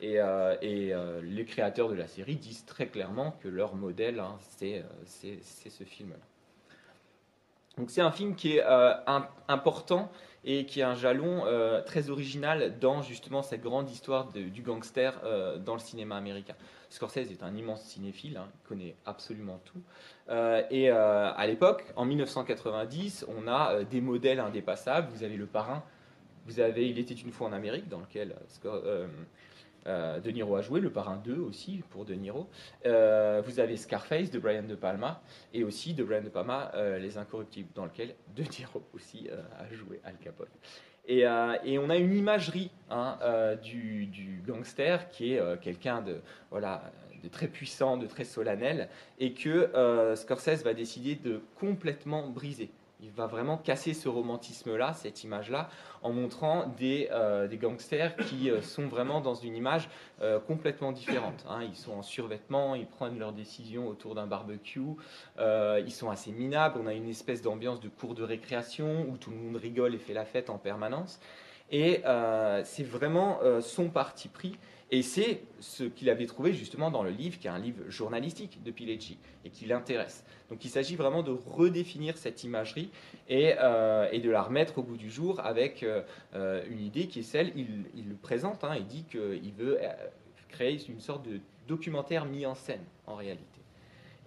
Et, 0.00 0.20
euh, 0.20 1.22
les 1.22 1.44
créateurs 1.46 1.88
de 1.88 1.94
la 1.94 2.06
série 2.06 2.36
disent 2.36 2.66
très 2.66 2.88
clairement 2.88 3.32
que 3.40 3.48
leur 3.48 3.74
modèle, 3.74 4.20
hein, 4.20 4.36
c'est 4.50 4.84
ce 5.42 5.84
film-là. 5.84 6.16
Donc 7.78 7.90
c'est 7.90 8.02
un 8.02 8.10
film 8.10 8.34
qui 8.34 8.56
est 8.56 8.62
important 9.48 10.12
et 10.44 10.66
qui 10.66 10.80
est 10.80 10.84
un 10.84 10.94
jalon 10.94 11.44
très 11.86 12.10
original 12.10 12.78
dans 12.78 13.00
justement 13.00 13.42
cette 13.42 13.62
grande 13.62 13.88
histoire 13.90 14.30
du 14.32 14.62
gangster 14.62 15.18
dans 15.64 15.72
le 15.72 15.80
cinéma 15.80 16.16
américain. 16.16 16.54
Scorsese 16.92 17.30
est 17.30 17.42
un 17.42 17.56
immense 17.56 17.82
cinéphile, 17.84 18.36
hein, 18.36 18.48
il 18.54 18.68
connaît 18.68 18.94
absolument 19.06 19.58
tout. 19.64 19.80
Euh, 20.28 20.62
et 20.70 20.90
euh, 20.90 21.32
à 21.32 21.46
l'époque, 21.46 21.86
en 21.96 22.04
1990, 22.04 23.24
on 23.28 23.48
a 23.48 23.72
euh, 23.72 23.84
des 23.84 24.02
modèles 24.02 24.40
indépassables. 24.40 25.08
Vous 25.10 25.24
avez 25.24 25.36
Le 25.36 25.46
Parrain, 25.46 25.82
vous 26.44 26.60
avez 26.60 26.86
Il 26.86 26.98
était 26.98 27.14
une 27.14 27.32
fois 27.32 27.48
en 27.48 27.52
Amérique, 27.54 27.88
dans 27.88 28.00
lequel 28.00 28.36
De 29.86 30.30
Niro 30.30 30.56
a 30.56 30.62
joué, 30.62 30.80
Le 30.80 30.90
Parrain 30.90 31.16
2 31.24 31.38
aussi 31.40 31.82
pour 31.90 32.04
De 32.04 32.14
Niro. 32.14 32.48
vous 32.84 33.60
avez 33.60 33.76
Scarface 33.76 34.30
de 34.30 34.38
Brian 34.38 34.62
De 34.62 34.74
Palma 34.74 35.22
et 35.52 35.64
aussi 35.64 35.94
de 35.94 36.04
Brian 36.04 36.22
De 36.22 36.28
Palma, 36.28 36.70
Les 37.00 37.18
Incorruptibles, 37.18 37.70
dans 37.74 37.84
lequel 37.84 38.14
De 38.36 38.42
Niro 38.42 38.82
aussi 38.94 39.28
a 39.58 39.72
joué 39.74 40.00
Al 40.04 40.16
Capone. 40.18 40.46
Et, 41.06 41.26
on 41.26 41.90
a 41.90 41.96
une 41.96 42.16
imagerie 42.16 42.70
hein, 42.90 43.18
du, 43.62 44.06
du, 44.06 44.42
gangster 44.46 45.08
qui 45.10 45.34
est 45.34 45.60
quelqu'un 45.60 46.00
de 46.02 46.20
voilà 46.50 46.82
de 47.22 47.28
très 47.28 47.48
puissant, 47.48 47.96
de 47.96 48.06
très 48.06 48.24
solennel, 48.24 48.88
et 49.18 49.32
que 49.32 49.48
euh, 49.48 50.16
Scorsese 50.16 50.62
va 50.64 50.74
décider 50.74 51.14
de 51.14 51.40
complètement 51.58 52.28
briser. 52.28 52.70
Il 53.02 53.10
va 53.10 53.26
vraiment 53.26 53.58
casser 53.58 53.94
ce 53.94 54.08
romantisme-là, 54.08 54.94
cette 54.94 55.24
image-là, 55.24 55.68
en 56.02 56.12
montrant 56.12 56.66
des, 56.78 57.08
euh, 57.10 57.48
gangsters 57.48 58.14
qui 58.16 58.48
euh, 58.48 58.62
sont 58.62 58.86
vraiment 58.86 59.20
dans 59.20 59.34
une 59.34 59.56
image 59.56 59.88
complètement 60.46 60.92
différente. 60.92 61.44
Hein. 61.48 61.64
Ils 61.64 61.74
sont 61.74 61.94
en 61.94 62.02
survêtement, 62.02 62.76
ils 62.76 62.86
prennent 62.86 63.18
leurs 63.18 63.32
décisions 63.32 63.88
autour 63.88 64.14
d'un 64.14 64.28
barbecue, 64.28 64.80
ils 65.38 65.92
sont 65.92 66.10
assez 66.10 66.30
minables, 66.30 66.78
on 66.80 66.86
a 66.86 66.94
une 66.94 67.08
espèce 67.08 67.42
d'ambiance 67.42 67.80
de 67.80 67.88
cours 67.88 68.14
de 68.14 68.22
récréation 68.22 69.04
où 69.10 69.16
tout 69.16 69.30
le 69.30 69.36
monde 69.36 69.56
rigole 69.56 69.96
et 69.96 69.98
fait 69.98 70.14
la 70.14 70.24
fête 70.24 70.48
en 70.48 70.58
permanence. 70.58 71.18
Et 71.72 72.02
c'est 72.64 72.84
vraiment 72.84 73.40
son 73.60 73.88
parti 73.88 74.28
pris 74.28 74.58
et 74.92 75.00
c'est 75.00 75.40
ce 75.58 75.84
qu'il 75.84 76.10
avait 76.10 76.26
trouvé 76.26 76.52
justement 76.52 76.90
dans 76.90 77.02
le 77.02 77.08
livre, 77.08 77.38
qui 77.38 77.46
est 77.46 77.50
un 77.50 77.58
livre 77.58 77.82
journalistique 77.88 78.62
de 78.62 78.70
Pileggi, 78.70 79.16
et 79.42 79.48
qui 79.48 79.64
l'intéresse. 79.64 80.22
Donc 80.50 80.66
il 80.66 80.68
s'agit 80.68 80.96
vraiment 80.96 81.22
de 81.22 81.30
redéfinir 81.30 82.18
cette 82.18 82.44
imagerie 82.44 82.90
et, 83.26 83.54
euh, 83.58 84.06
de 84.10 84.30
la 84.30 84.42
remettre 84.42 84.76
au 84.78 84.82
goût 84.82 84.98
du 84.98 85.10
jour 85.10 85.40
avec 85.40 85.82
euh, 85.82 86.02
euh, 86.34 86.62
une 86.68 86.80
idée 86.80 87.06
qui 87.06 87.20
est 87.20 87.22
celle, 87.22 87.52
il, 87.56 88.06
le 88.06 88.14
présente, 88.16 88.64
hein, 88.64 88.76
il 88.76 88.84
dit 88.84 89.04
qu'il 89.04 89.54
veut 89.54 89.78
créer 90.50 90.78
une 90.90 91.00
sorte 91.00 91.26
de 91.26 91.40
documentaire 91.66 92.26
mis 92.26 92.44
en 92.44 92.54
scène 92.54 92.84
en 93.06 93.14
réalité. 93.14 93.46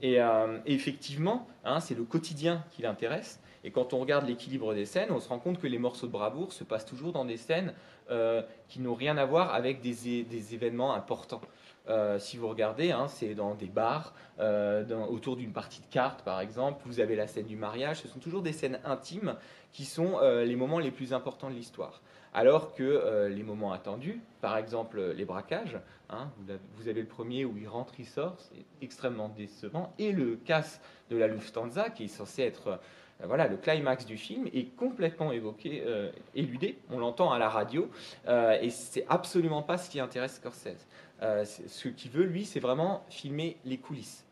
Et, 0.01 0.19
effectivement, 0.65 1.47
hein, 1.63 1.79
c'est 1.79 1.95
le 1.95 2.03
quotidien 2.03 2.63
qui 2.71 2.81
l'intéresse. 2.81 3.39
Et 3.65 3.71
quand 3.71 3.93
on 3.93 3.99
regarde 3.99 4.27
l'équilibre 4.27 4.75
des 4.75 4.85
scènes, 4.85 5.09
on 5.09 5.19
se 5.19 5.27
rend 5.27 5.39
compte 5.39 5.59
que 5.59 5.65
les 5.65 5.79
morceaux 5.79 6.05
de 6.05 6.11
bravoure 6.11 6.53
se 6.53 6.63
passent 6.63 6.85
toujours 6.85 7.11
dans 7.13 7.25
des 7.25 7.37
scènes 7.37 7.73
euh, 8.11 8.43
qui 8.67 8.79
n'ont 8.79 8.93
rien 8.93 9.17
à 9.17 9.25
voir 9.25 9.55
avec 9.55 9.81
des, 9.81 10.53
événements 10.53 10.93
importants. 10.93 11.41
Euh, 11.89 12.19
si 12.19 12.37
vous 12.37 12.47
regardez, 12.47 12.91
hein, 12.91 13.07
c'est 13.07 13.33
dans 13.33 13.55
des 13.55 13.65
bars, 13.65 14.13
euh, 14.39 14.85
autour 15.07 15.35
d'une 15.35 15.51
partie 15.51 15.81
de 15.81 15.87
cartes 15.87 16.21
par 16.21 16.41
exemple, 16.41 16.83
vous 16.85 16.99
avez 16.99 17.15
la 17.15 17.25
scène 17.25 17.47
du 17.47 17.55
mariage, 17.55 18.01
ce 18.01 18.07
sont 18.07 18.19
toujours 18.19 18.43
des 18.43 18.53
scènes 18.53 18.79
intimes 18.85 19.35
qui 19.71 19.85
sont 19.85 20.19
les 20.21 20.55
moments 20.55 20.79
les 20.79 20.91
plus 20.91 21.13
importants 21.13 21.49
de 21.49 21.55
l'histoire. 21.55 22.01
Alors 22.37 22.75
que 22.75 23.27
les 23.33 23.43
moments 23.43 23.71
attendus, 23.71 24.19
par 24.41 24.57
exemple 24.57 25.01
les 25.15 25.23
braquages, 25.23 25.79
hein, 26.09 26.29
vous, 26.75 26.89
avez 26.89 26.99
le 26.99 27.07
premier 27.07 27.45
où 27.45 27.57
il 27.57 27.67
rentre, 27.67 27.93
il 27.97 28.05
sort, 28.05 28.35
c'est 28.37 28.65
extrêmement 28.81 29.29
décevant, 29.29 29.93
et 29.97 30.11
le 30.11 30.35
casse 30.35 30.81
de 31.09 31.15
la 31.15 31.27
Lufthansa 31.27 31.89
qui 31.89 32.03
est 32.03 32.09
censé 32.09 32.43
être 32.43 32.77
euh, 33.21 33.27
voilà, 33.27 33.47
le 33.47 33.57
climax 33.57 34.05
du 34.05 34.17
film 34.17 34.47
est 34.53 34.75
complètement 34.75 35.31
évoqué, 35.31 35.83
euh, 35.85 36.11
éludé. 36.33 36.77
On 36.91 36.99
l'entend 36.99 37.31
à 37.31 37.39
la 37.39 37.49
radio, 37.49 37.89
euh, 38.27 38.57
et 38.61 38.69
c'est 38.69 39.05
absolument 39.09 39.61
pas 39.61 39.77
ce 39.77 39.89
qui 39.89 39.99
intéresse 39.99 40.35
Scorsese. 40.35 40.85
ce 41.21 41.87
qu'il 41.89 42.11
veut, 42.11 42.25
lui, 42.25 42.45
c'est 42.45 42.59
vraiment 42.59 43.05
filmer 43.09 43.57
les 43.65 43.77
coulisses. 43.77 44.25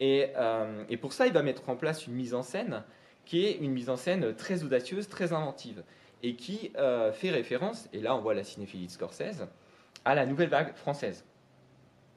Et, 0.00 0.32
pour 1.00 1.12
ça, 1.12 1.26
il 1.26 1.32
va 1.32 1.42
mettre 1.42 1.68
en 1.68 1.76
place 1.76 2.06
une 2.06 2.14
mise 2.14 2.34
en 2.34 2.42
scène 2.42 2.82
qui 3.24 3.46
est 3.46 3.52
une 3.52 3.70
mise 3.70 3.88
en 3.88 3.96
scène 3.96 4.34
très 4.34 4.64
audacieuse, 4.64 5.08
très 5.08 5.32
inventive, 5.32 5.82
et 6.26 6.34
qui 6.34 6.72
fait 7.12 7.30
référence, 7.30 7.88
et 7.92 8.00
là 8.00 8.16
on 8.16 8.20
voit 8.20 8.34
la 8.34 8.44
cinéphilie 8.44 8.86
de 8.86 8.90
Scorsese, 8.90 9.46
à 10.04 10.14
la 10.14 10.26
nouvelle 10.26 10.48
vague 10.48 10.74
française. 10.74 11.24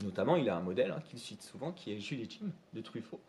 Notamment, 0.04 0.36
il 0.36 0.48
a 0.50 0.56
un 0.56 0.62
modèle 0.62 0.92
hein, 0.92 1.02
qu'il 1.10 1.20
cite 1.20 1.42
souvent, 1.42 1.72
qui 1.72 1.94
est 1.94 2.00
Jules 2.00 2.30
Jim 2.30 2.52
de 2.74 2.82
Truffaut, 2.82 3.20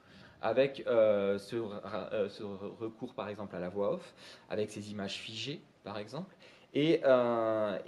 avec 0.42 0.84
euh, 0.86 1.38
euh, 1.52 2.28
ce, 2.28 2.42
recours 2.42 3.14
par 3.14 3.28
exemple 3.28 3.56
à 3.56 3.60
la 3.60 3.68
voix 3.68 3.94
off, 3.94 4.14
avec 4.50 4.70
ces 4.70 4.90
images 4.90 5.14
figées 5.14 5.62
par 5.82 5.98
exemple. 5.98 6.34
Et, 6.74 7.00
euh, 7.04 7.78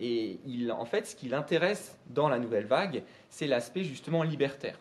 en 0.71 0.85
fait, 0.87 1.07
ce 1.07 1.15
qui 1.15 1.29
l'intéresse 1.29 1.99
dans 2.07 2.31
la 2.31 2.39
nouvelle 2.39 2.65
vague, 2.65 3.03
c'est 3.29 3.47
l'aspect 3.47 3.85
justement 3.85 4.23
libertaire. 4.23 4.79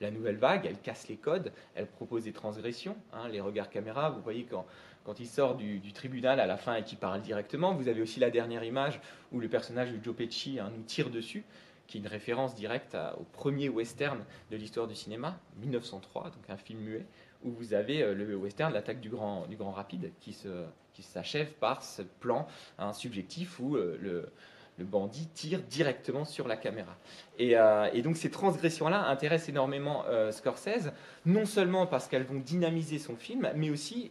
La 0.00 0.10
nouvelle 0.10 0.36
vague, 0.36 0.66
elle 0.66 0.78
casse 0.78 1.08
les 1.08 1.16
codes, 1.16 1.52
elle 1.74 1.86
propose 1.86 2.24
des 2.24 2.32
transgressions, 2.32 2.96
hein, 3.12 3.28
les 3.28 3.40
regards 3.40 3.70
caméra. 3.70 4.10
Vous 4.10 4.20
voyez 4.20 4.44
quand, 4.44 4.66
quand 5.04 5.20
il 5.20 5.26
sort 5.26 5.54
du, 5.56 5.80
tribunal 5.92 6.40
à 6.40 6.46
la 6.46 6.56
fin 6.56 6.74
et 6.76 6.82
qu'il 6.82 6.98
parle 6.98 7.20
directement, 7.22 7.74
vous 7.74 7.88
avez 7.88 8.02
aussi 8.02 8.20
la 8.20 8.30
dernière 8.30 8.64
image 8.64 9.00
où 9.32 9.40
le 9.40 9.48
personnage 9.48 9.92
de 9.92 10.02
Joe 10.02 10.14
Pesci 10.16 10.58
hein, 10.58 10.72
nous 10.76 10.82
tire 10.82 11.10
dessus 11.10 11.44
qui 11.86 11.98
est 11.98 12.00
une 12.00 12.06
référence 12.06 12.54
directe 12.54 12.96
au 13.18 13.24
premier 13.24 13.68
western 13.68 14.24
de 14.50 14.56
l'histoire 14.56 14.86
du 14.86 14.94
cinéma, 14.94 15.38
1903, 15.58 16.30
donc 16.30 16.48
un 16.48 16.56
film 16.56 16.80
muet, 16.80 17.06
où 17.42 17.50
vous 17.50 17.74
avez 17.74 18.02
euh, 18.02 18.14
le 18.14 18.36
western, 18.36 18.72
l'attaque 18.72 19.00
du 19.00 19.10
grand, 19.10 19.46
du 19.46 19.56
grand 19.56 19.72
rapide, 19.72 20.10
qui, 20.20 20.32
se, 20.32 20.64
qui 20.94 21.02
s'achève 21.02 21.52
par 21.52 21.82
ce 21.82 22.00
plan 22.00 22.46
hein, 22.78 22.94
subjectif 22.94 23.60
où 23.60 23.76
euh, 23.76 23.98
le, 24.00 24.32
le, 24.78 24.84
bandit 24.84 25.28
tire 25.28 25.60
directement 25.62 26.24
sur 26.24 26.48
la 26.48 26.56
caméra. 26.56 26.96
Et, 27.38 27.56
euh, 27.56 28.02
donc 28.02 28.16
ces 28.16 28.30
transgressions-là 28.30 29.06
intéressent 29.08 29.48
énormément 29.48 30.04
Scorsese, 30.30 30.90
non 31.26 31.46
seulement 31.46 31.86
parce 31.86 32.08
qu'elles 32.08 32.24
vont 32.24 32.40
dynamiser 32.40 32.98
son 32.98 33.16
film, 33.16 33.50
mais 33.56 33.70
aussi 33.70 34.10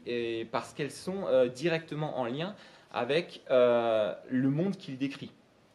parce 0.52 0.74
qu'elles 0.74 0.92
sont 0.92 1.26
directement 1.54 2.18
en 2.20 2.26
lien 2.26 2.56
avec 2.92 3.44
le 3.50 4.50
monde 4.50 4.78
qu'il 4.78 4.98
décrit 4.98 5.32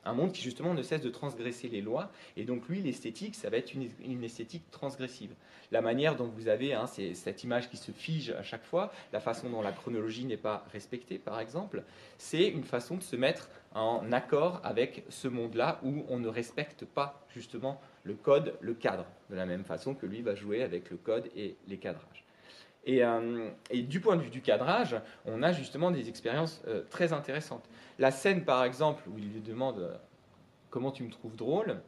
un 0.09 0.15
monde 0.15 0.33
qui 0.33 0.43
justement 0.43 0.75
ne 0.75 0.83
cesse 0.83 1.03
de 1.03 1.11
transgresser 1.11 1.69
les 1.69 1.81
lois. 1.81 2.11
Et 2.37 2.45
donc 2.45 2.69
lui, 2.69 2.81
l'esthétique, 2.81 3.35
ça 3.35 3.51
va 3.51 3.59
être 3.59 3.73
une, 3.75 4.25
esthétique 4.25 4.71
transgressive. 4.71 5.35
La 5.71 5.81
manière 5.81 6.17
dont 6.17 6.27
vous 6.27 6.49
avez 6.49 6.73
hein, 6.73 6.87
cette 6.87 7.45
image 7.45 7.69
qui 7.69 7.77
se 7.77 7.93
fige 7.93 8.31
à 8.31 8.43
chaque 8.43 8.65
fois, 8.65 8.93
la 9.13 9.21
façon 9.21 9.51
dont 9.51 9.63
la 9.63 9.73
chronologie 9.73 10.25
n'est 10.25 10.37
pas 10.37 10.65
respectée, 10.73 11.19
par 11.19 11.41
exemple, 11.41 11.85
c'est 12.17 12.49
une 12.49 12.65
façon 12.65 12.97
de 12.97 13.03
se 13.03 13.17
mettre 13.17 13.51
en 13.75 14.13
accord 14.13 14.61
avec 14.65 15.05
ce 15.09 15.29
monde-là 15.29 15.81
où 15.83 16.05
on 16.09 16.19
ne 16.19 16.29
respecte 16.29 16.85
pas 16.85 17.27
justement 17.29 17.81
le 18.05 18.15
code, 18.15 18.55
le 18.61 18.75
cadre, 18.75 19.07
de 19.31 19.37
la 19.37 19.47
même 19.47 19.65
façon 19.65 19.95
que 19.95 20.07
lui 20.07 20.23
va 20.23 20.35
jouer 20.35 20.63
avec 20.63 20.91
le 20.91 20.97
code 20.97 21.29
et 21.37 21.57
les 21.67 21.79
cadrages. 21.79 22.25
Euh, 22.89 23.51
et, 23.71 23.83
du 23.83 24.01
point 24.01 24.17
de 24.17 24.23
vue 24.23 24.31
du 24.31 24.41
cadrage, 24.41 24.97
on 25.27 25.43
a 25.43 25.53
justement 25.53 25.91
des 25.91 26.09
expériences 26.09 26.63
euh, 26.67 26.83
très 26.89 27.13
intéressantes. 27.13 27.69
La 27.99 28.11
scène, 28.11 28.45
par 28.45 28.65
exemple, 28.65 29.03
où 29.09 29.19
il 29.19 29.31
lui 29.31 29.41
demande 29.41 29.79
euh, 29.79 29.95
comment 30.71 30.91
tu 30.91 31.03
me 31.03 31.11
trouves 31.11 31.37
drôle, 31.37 31.81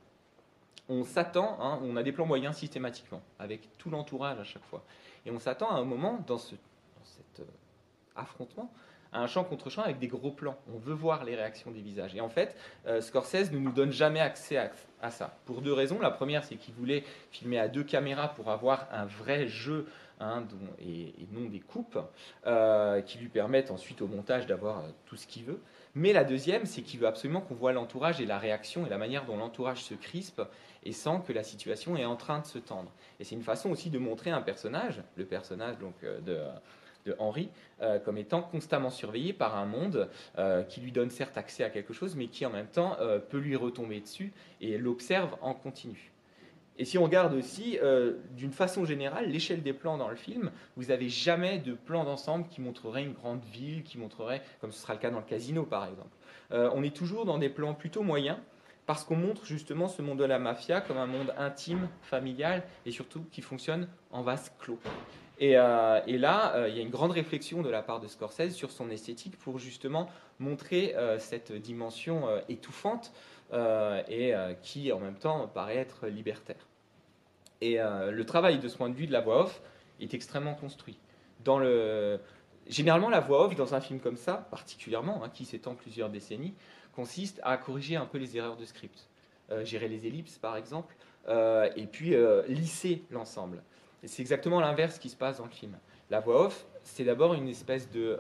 on 0.89 1.05
s'attend, 1.05 1.57
hein, 1.61 1.81
on 1.83 1.97
a 1.97 2.03
des 2.03 2.13
plans 2.13 2.27
moyens 2.27 2.57
systématiquement, 2.57 3.23
avec 3.39 3.79
tout 3.79 3.91
l'entourage 3.91 4.39
à 4.41 4.45
chaque 4.45 4.65
fois. 4.65 4.85
Et 5.25 5.31
on 5.31 5.39
s'attend 5.39 5.71
à 5.71 5.75
un 5.75 5.85
moment, 5.85 6.23
dans, 6.27 6.39
ce, 6.39 6.57
cet 7.05 7.47
affrontement, 8.17 8.71
un 9.13 9.27
champ 9.27 9.45
contre 9.45 9.71
champ 9.71 9.83
avec 9.83 9.99
des 9.99 10.09
gros 10.09 10.31
plans. 10.31 10.57
On 10.75 10.79
veut 10.79 10.95
voir 10.95 11.25
les 11.25 11.35
réactions 11.35 11.71
des 11.71 11.81
visages. 11.81 12.15
Et 12.15 12.21
en 12.21 12.29
fait, 12.29 12.57
Scorsese 13.01 13.51
ne 13.51 13.59
nous 13.59 13.73
donne 13.73 13.93
jamais 13.93 14.21
accès 14.21 14.57
à, 15.03 15.11
ça. 15.11 15.37
Pour 15.47 15.63
deux 15.63 15.73
raisons. 15.73 16.01
La 16.01 16.11
première, 16.11 16.45
c'est 16.45 16.57
qu'il 16.57 16.75
voulait 16.75 17.05
filmer 17.31 17.59
à 17.59 17.69
deux 17.69 17.83
caméras 17.83 18.29
pour 18.29 18.51
avoir 18.51 18.87
un 18.93 19.07
vrai 19.07 19.49
jeu 19.49 19.87
Hein, 20.23 20.45
et, 20.79 21.15
non 21.33 21.49
des 21.49 21.61
coupes, 21.61 21.99
euh, 22.47 23.01
qui 23.01 23.17
lui 23.17 23.29
permettent 23.29 23.71
ensuite 23.71 24.03
au 24.03 24.07
montage 24.07 24.47
d'avoir 24.47 24.81
euh, 24.81 24.89
tout 25.07 25.17
ce 25.17 25.27
qu'il 25.27 25.45
veut. 25.45 25.61
Mais 25.95 26.13
la 26.13 26.25
deuxième, 26.25 26.67
c'est 26.67 26.83
qu'il 26.83 27.01
veut 27.01 27.07
absolument 27.07 27.41
qu'on 27.41 27.55
voit 27.55 27.73
l'entourage 27.73 28.21
et 28.21 28.27
la 28.27 28.39
réaction 28.39 28.85
et 28.85 28.91
la 28.91 28.99
manière 28.99 29.25
dont 29.25 29.39
l'entourage 29.39 29.83
se 29.83 29.95
crispe 29.95 30.43
et 30.85 30.93
sent 30.93 31.23
que 31.27 31.33
la 31.33 31.43
situation 31.43 31.97
est 31.97 32.05
en 32.05 32.17
train 32.17 32.41
de 32.41 32.45
se 32.45 32.59
tendre. 32.59 32.93
Et 33.19 33.25
c'est 33.25 33.35
une 33.35 33.43
façon 33.43 33.71
aussi 33.71 33.89
de 33.89 33.99
montrer 33.99 34.31
un 34.31 34.43
personnage, 34.43 35.03
le 35.17 35.25
personnage 35.25 35.79
donc 35.79 35.95
euh, 36.05 36.21
de, 36.21 36.39
de 37.07 37.15
Henri, 37.19 37.49
euh, 37.83 37.99
comme 37.99 38.19
étant 38.19 38.43
constamment 38.43 38.91
surveillé 38.91 39.33
par 39.33 39.57
un 39.57 39.67
monde 39.67 40.09
euh, 40.39 40.63
qui 40.63 40.81
lui 40.81 40.93
donne 40.93 41.11
certes 41.11 41.39
accès 41.39 41.65
à 41.65 41.71
quelque 41.71 41.93
chose, 41.93 42.17
mais 42.17 42.27
qui 42.27 42.45
en 42.47 42.51
même 42.51 42.67
temps 42.67 42.97
peut 43.31 43.39
lui 43.39 43.57
retomber 43.57 44.01
dessus 44.01 44.33
et 44.61 44.79
l'observe 44.79 45.37
en 45.41 45.55
continu. 45.55 46.13
Et 46.79 46.85
si 46.85 46.97
on 46.97 47.05
regarde 47.05 47.35
aussi, 47.35 47.79
d'une 48.37 48.53
façon 48.53 48.85
générale, 48.85 49.29
l'échelle 49.31 49.63
des 49.63 49.73
plans 49.73 49.99
dans 49.99 50.09
le 50.09 50.17
film, 50.17 50.51
vous 50.77 50.87
n'avez 50.87 51.09
jamais 51.09 51.59
de 51.59 51.75
plan 51.75 52.05
d'ensemble 52.05 52.49
qui 52.49 52.61
montrerait 52.61 53.03
une 53.03 53.13
grande 53.13 53.45
ville, 53.45 53.83
qui 53.83 53.99
montrerait, 53.99 54.43
comme 54.61 54.73
ce 54.73 54.81
sera 54.81 54.95
le 54.95 54.99
cas 54.99 55.11
dans 55.11 55.19
le 55.19 55.25
casino 55.25 55.65
par 55.65 55.87
exemple. 55.87 56.17
on 56.51 56.83
est 56.83 56.95
toujours 56.95 57.27
dans 57.27 57.39
des 57.39 57.51
plans 57.51 57.75
plutôt 57.75 58.03
moyens, 58.03 58.39
parce 58.91 59.05
qu'on 59.05 59.15
montre 59.15 59.45
justement 59.45 59.87
ce 59.87 60.03
monde 60.03 60.19
de 60.19 60.25
la 60.25 60.41
mafia 60.41 60.81
comme 60.81 60.97
un 60.97 61.07
monde 61.07 61.33
intime, 61.39 61.89
familial 62.03 62.65
et 62.85 62.91
surtout 62.91 63.25
qui 63.31 63.41
fonctionne 63.41 63.87
en 64.11 64.23
vase 64.23 64.53
clos. 64.59 64.81
Et, 65.41 65.57
euh, 65.57 66.01
là, 66.07 66.55
euh, 66.55 66.69
il 66.69 66.77
y 66.77 66.79
a 66.79 66.83
une 66.83 66.91
grande 66.91 67.13
réflexion 67.13 67.63
de 67.63 67.71
la 67.71 67.83
part 67.83 67.99
de 67.99 68.07
Scorsese 68.07 68.53
sur 68.53 68.71
son 68.71 68.91
esthétique 68.91 69.39
pour 69.39 69.59
justement 69.59 70.07
montrer 70.39 70.95
euh, 70.97 71.19
cette 71.19 71.51
dimension 71.51 72.29
étouffante 72.49 73.13
et 74.09 74.33
qui 74.63 74.93
en 74.93 75.01
même 75.01 75.17
temps 75.17 75.49
paraît 75.49 75.77
être 75.77 76.07
libertaire. 76.07 76.69
Et 77.61 77.79
le 77.79 78.23
travail 78.23 78.61
de 78.61 78.69
ce 78.69 78.77
point 78.77 78.89
de 78.89 78.95
vue 78.95 79.09
de 79.09 79.13
la 79.13 79.21
voix 79.21 79.43
off 79.43 79.61
est 80.01 80.15
extrêmement 80.15 80.55
construit. 80.55 80.97
Généralement, 82.69 83.09
la 83.09 83.19
voix 83.19 83.47
off 83.47 83.57
dans 83.57 83.75
un 83.75 83.81
film 83.81 83.99
comme 83.99 84.17
ça, 84.17 84.47
particulièrement, 84.53 85.25
hein, 85.25 85.31
qui 85.35 85.45
s'étend 85.45 85.75
plusieurs 85.75 86.11
décennies, 86.11 86.55
consiste 86.95 87.41
à 87.43 87.57
corriger 87.57 87.97
un 87.97 88.07
peu 88.07 88.19
les 88.19 88.37
erreurs 88.37 88.57
de 88.57 88.65
script, 88.65 89.09
gérer 89.65 89.89
les 89.89 90.07
ellipses 90.07 90.39
par 90.39 90.57
exemple, 90.57 90.95
et 91.29 91.87
puis 91.91 92.15
lisser 92.47 93.03
l'ensemble. 93.11 93.65
C'est 94.05 94.23
exactement 94.23 94.61
l'inverse 94.61 94.99
qui 94.99 95.09
se 95.09 95.17
passe 95.17 95.39
dans 95.39 95.45
le 95.45 95.51
film. 95.51 95.77
La 96.11 96.21
voix 96.21 96.47
off, 96.47 96.67
c'est 96.83 97.05
d'abord 97.05 97.35
une 97.35 97.49
espèce 97.49 97.91
de 97.91 98.19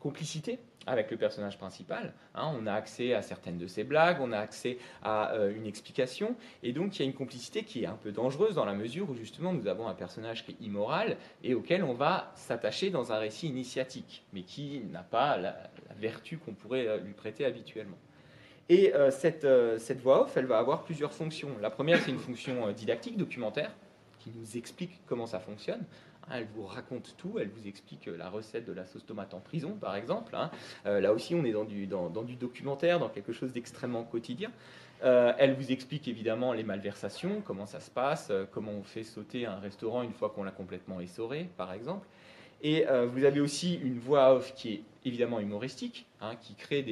complicité 0.00 0.58
avec 0.86 1.10
le 1.10 1.16
personnage 1.16 1.58
principal. 1.58 2.12
Hein. 2.34 2.52
on 2.58 2.66
a 2.66 2.72
accès 2.72 3.14
à 3.14 3.22
certaines 3.22 3.58
de 3.58 3.66
ses 3.66 3.84
blagues, 3.84 4.18
on 4.20 4.32
a 4.32 4.38
accès 4.38 4.78
à 5.02 5.32
une 5.54 5.66
explication, 5.66 6.34
et 6.62 6.72
donc 6.72 6.96
il 6.96 7.02
y 7.02 7.02
a 7.02 7.06
une 7.06 7.14
complicité 7.14 7.62
qui 7.62 7.84
est 7.84 7.86
un 7.86 7.94
peu 7.94 8.10
dangereuse 8.10 8.56
dans 8.56 8.64
la 8.64 8.74
mesure 8.74 9.08
où 9.10 9.14
justement 9.14 9.52
nous 9.52 9.68
avons 9.68 9.86
un 9.86 9.94
personnage 9.94 10.44
qui 10.44 10.52
est 10.52 10.64
immoral 10.64 11.16
et 11.44 11.54
auquel 11.54 11.84
on 11.84 11.94
va 11.94 12.32
s'attacher 12.34 12.90
dans 12.90 13.12
un 13.12 13.18
récit 13.18 13.48
initiatique, 13.48 14.24
mais 14.32 14.42
qui 14.42 14.82
n'a 14.90 15.02
pas 15.02 15.36
la, 15.36 15.56
vertu 16.02 16.38
qu'on 16.38 16.52
pourrait 16.52 16.88
euh, 16.88 16.98
lui 16.98 17.12
prêter 17.12 17.44
habituellement. 17.44 17.96
Et 18.68 18.94
euh, 18.94 19.10
euh, 19.44 19.78
cette 19.78 20.00
voix 20.00 20.22
off, 20.22 20.36
elle 20.36 20.46
va 20.46 20.58
avoir 20.58 20.82
plusieurs 20.82 21.12
fonctions. 21.12 21.50
La 21.60 21.70
première, 21.70 22.00
c'est 22.00 22.10
une 22.10 22.18
fonction 22.18 22.70
didactique, 22.72 23.16
documentaire, 23.16 23.72
qui 24.22 24.30
nous 24.34 24.56
explique 24.56 25.00
comment 25.06 25.26
ça 25.26 25.40
fonctionne. 25.40 25.84
Hein, 26.28 26.34
elle 26.38 26.46
vous 26.54 26.64
raconte 26.64 27.14
tout, 27.16 27.38
elle 27.38 27.48
vous 27.48 27.66
explique 27.66 28.06
la 28.06 28.28
recette 28.28 28.64
de 28.64 28.72
la 28.72 28.86
sauce 28.86 29.04
tomate 29.04 29.34
en 29.34 29.40
prison, 29.40 29.76
par 29.80 29.96
exemple. 29.96 30.36
Hein. 30.36 30.50
là 30.84 31.12
aussi, 31.12 31.34
on 31.34 31.44
est 31.44 31.52
dans 31.52 31.64
du, 31.64 31.86
dans, 31.86 32.10
du 32.22 32.36
documentaire, 32.36 33.00
dans 33.00 33.08
quelque 33.08 33.32
chose 33.32 33.52
d'extrêmement 33.52 34.04
quotidien. 34.04 34.52
elle 35.02 35.54
vous 35.54 35.72
explique 35.72 36.06
évidemment 36.06 36.52
les 36.52 36.62
malversations, 36.62 37.42
comment 37.44 37.66
ça 37.66 37.80
se 37.80 37.90
passe, 37.90 38.30
comment 38.52 38.70
on 38.70 38.84
fait 38.84 39.02
sauter 39.02 39.46
un 39.46 39.58
restaurant 39.58 40.02
une 40.02 40.12
fois 40.12 40.30
qu'on 40.30 40.44
l'a 40.44 40.52
complètement 40.52 41.00
essoré, 41.00 41.48
par 41.56 41.72
exemple. 41.72 42.06
Et 42.62 42.86
euh, 42.88 43.06
vous 43.06 43.24
avez 43.24 43.40
aussi 43.40 43.74
une 43.74 43.98
voix 43.98 44.34
off 44.34 44.54
qui 44.54 44.74
est 44.74 44.82
évidemment 45.04 45.40
humoristique, 45.40 46.06
hein, 46.20 46.36
qui 46.40 46.54
crée 46.54 46.82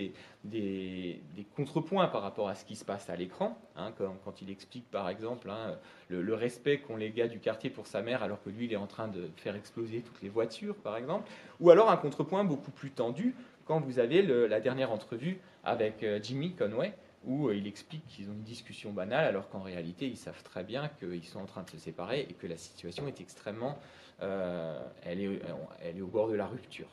des, 0.44 1.20
contrepoints 1.54 2.08
par 2.08 2.22
rapport 2.22 2.48
à 2.48 2.56
ce 2.56 2.64
qui 2.64 2.74
se 2.74 2.84
passe 2.84 3.08
à 3.08 3.14
l'écran, 3.14 3.56
hein, 3.76 3.92
quand, 3.96 4.42
il 4.42 4.50
explique 4.50 4.90
par 4.90 5.08
exemple 5.08 5.48
hein, 5.48 5.76
le, 6.08 6.34
respect 6.34 6.78
qu'ont 6.78 6.96
les 6.96 7.10
gars 7.10 7.28
du 7.28 7.38
quartier 7.38 7.70
pour 7.70 7.86
sa 7.86 8.02
mère 8.02 8.24
alors 8.24 8.42
que 8.42 8.50
lui 8.50 8.64
il 8.64 8.72
est 8.72 8.76
en 8.76 8.88
train 8.88 9.06
de 9.06 9.30
faire 9.36 9.54
exploser 9.54 10.00
toutes 10.00 10.22
les 10.22 10.28
voitures 10.28 10.74
par 10.74 10.96
exemple, 10.96 11.30
ou 11.60 11.70
alors 11.70 11.88
un 11.88 11.96
contrepoint 11.96 12.42
beaucoup 12.42 12.72
plus 12.72 12.90
tendu 12.90 13.36
quand 13.64 13.78
vous 13.78 14.00
avez 14.00 14.22
la 14.22 14.60
dernière 14.60 14.90
entrevue 14.90 15.38
avec 15.62 16.02
euh, 16.02 16.18
Jimmy 16.20 16.54
Conway, 16.56 16.92
où 17.24 17.48
euh, 17.48 17.54
il 17.54 17.68
explique 17.68 18.06
qu'ils 18.08 18.28
ont 18.28 18.32
une 18.32 18.42
discussion 18.42 18.92
banale 18.92 19.24
alors 19.26 19.48
qu'en 19.48 19.60
réalité 19.60 20.08
ils 20.08 20.16
savent 20.16 20.42
très 20.42 20.64
bien 20.64 20.90
qu'ils 20.98 21.24
sont 21.24 21.40
en 21.40 21.46
train 21.46 21.62
de 21.62 21.70
se 21.70 21.78
séparer 21.78 22.26
et 22.28 22.32
que 22.32 22.48
la 22.48 22.56
situation 22.56 23.06
est 23.06 23.20
extrêmement 23.20 23.78
elle, 24.20 25.20
est, 25.20 25.40
elle 25.82 25.98
est 25.98 26.02
au 26.02 26.06
bord 26.06 26.28
de 26.28 26.34
la 26.34 26.46
rupture. 26.46 26.88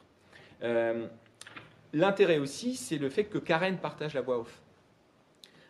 Euh, 0.63 1.07
l'intérêt 1.93 2.37
aussi, 2.37 2.75
c'est 2.75 2.97
le 2.97 3.09
fait 3.09 3.25
que 3.25 3.37
Karen 3.37 3.77
partage 3.77 4.13
la 4.13 4.21
voix 4.21 4.39
off. 4.39 4.61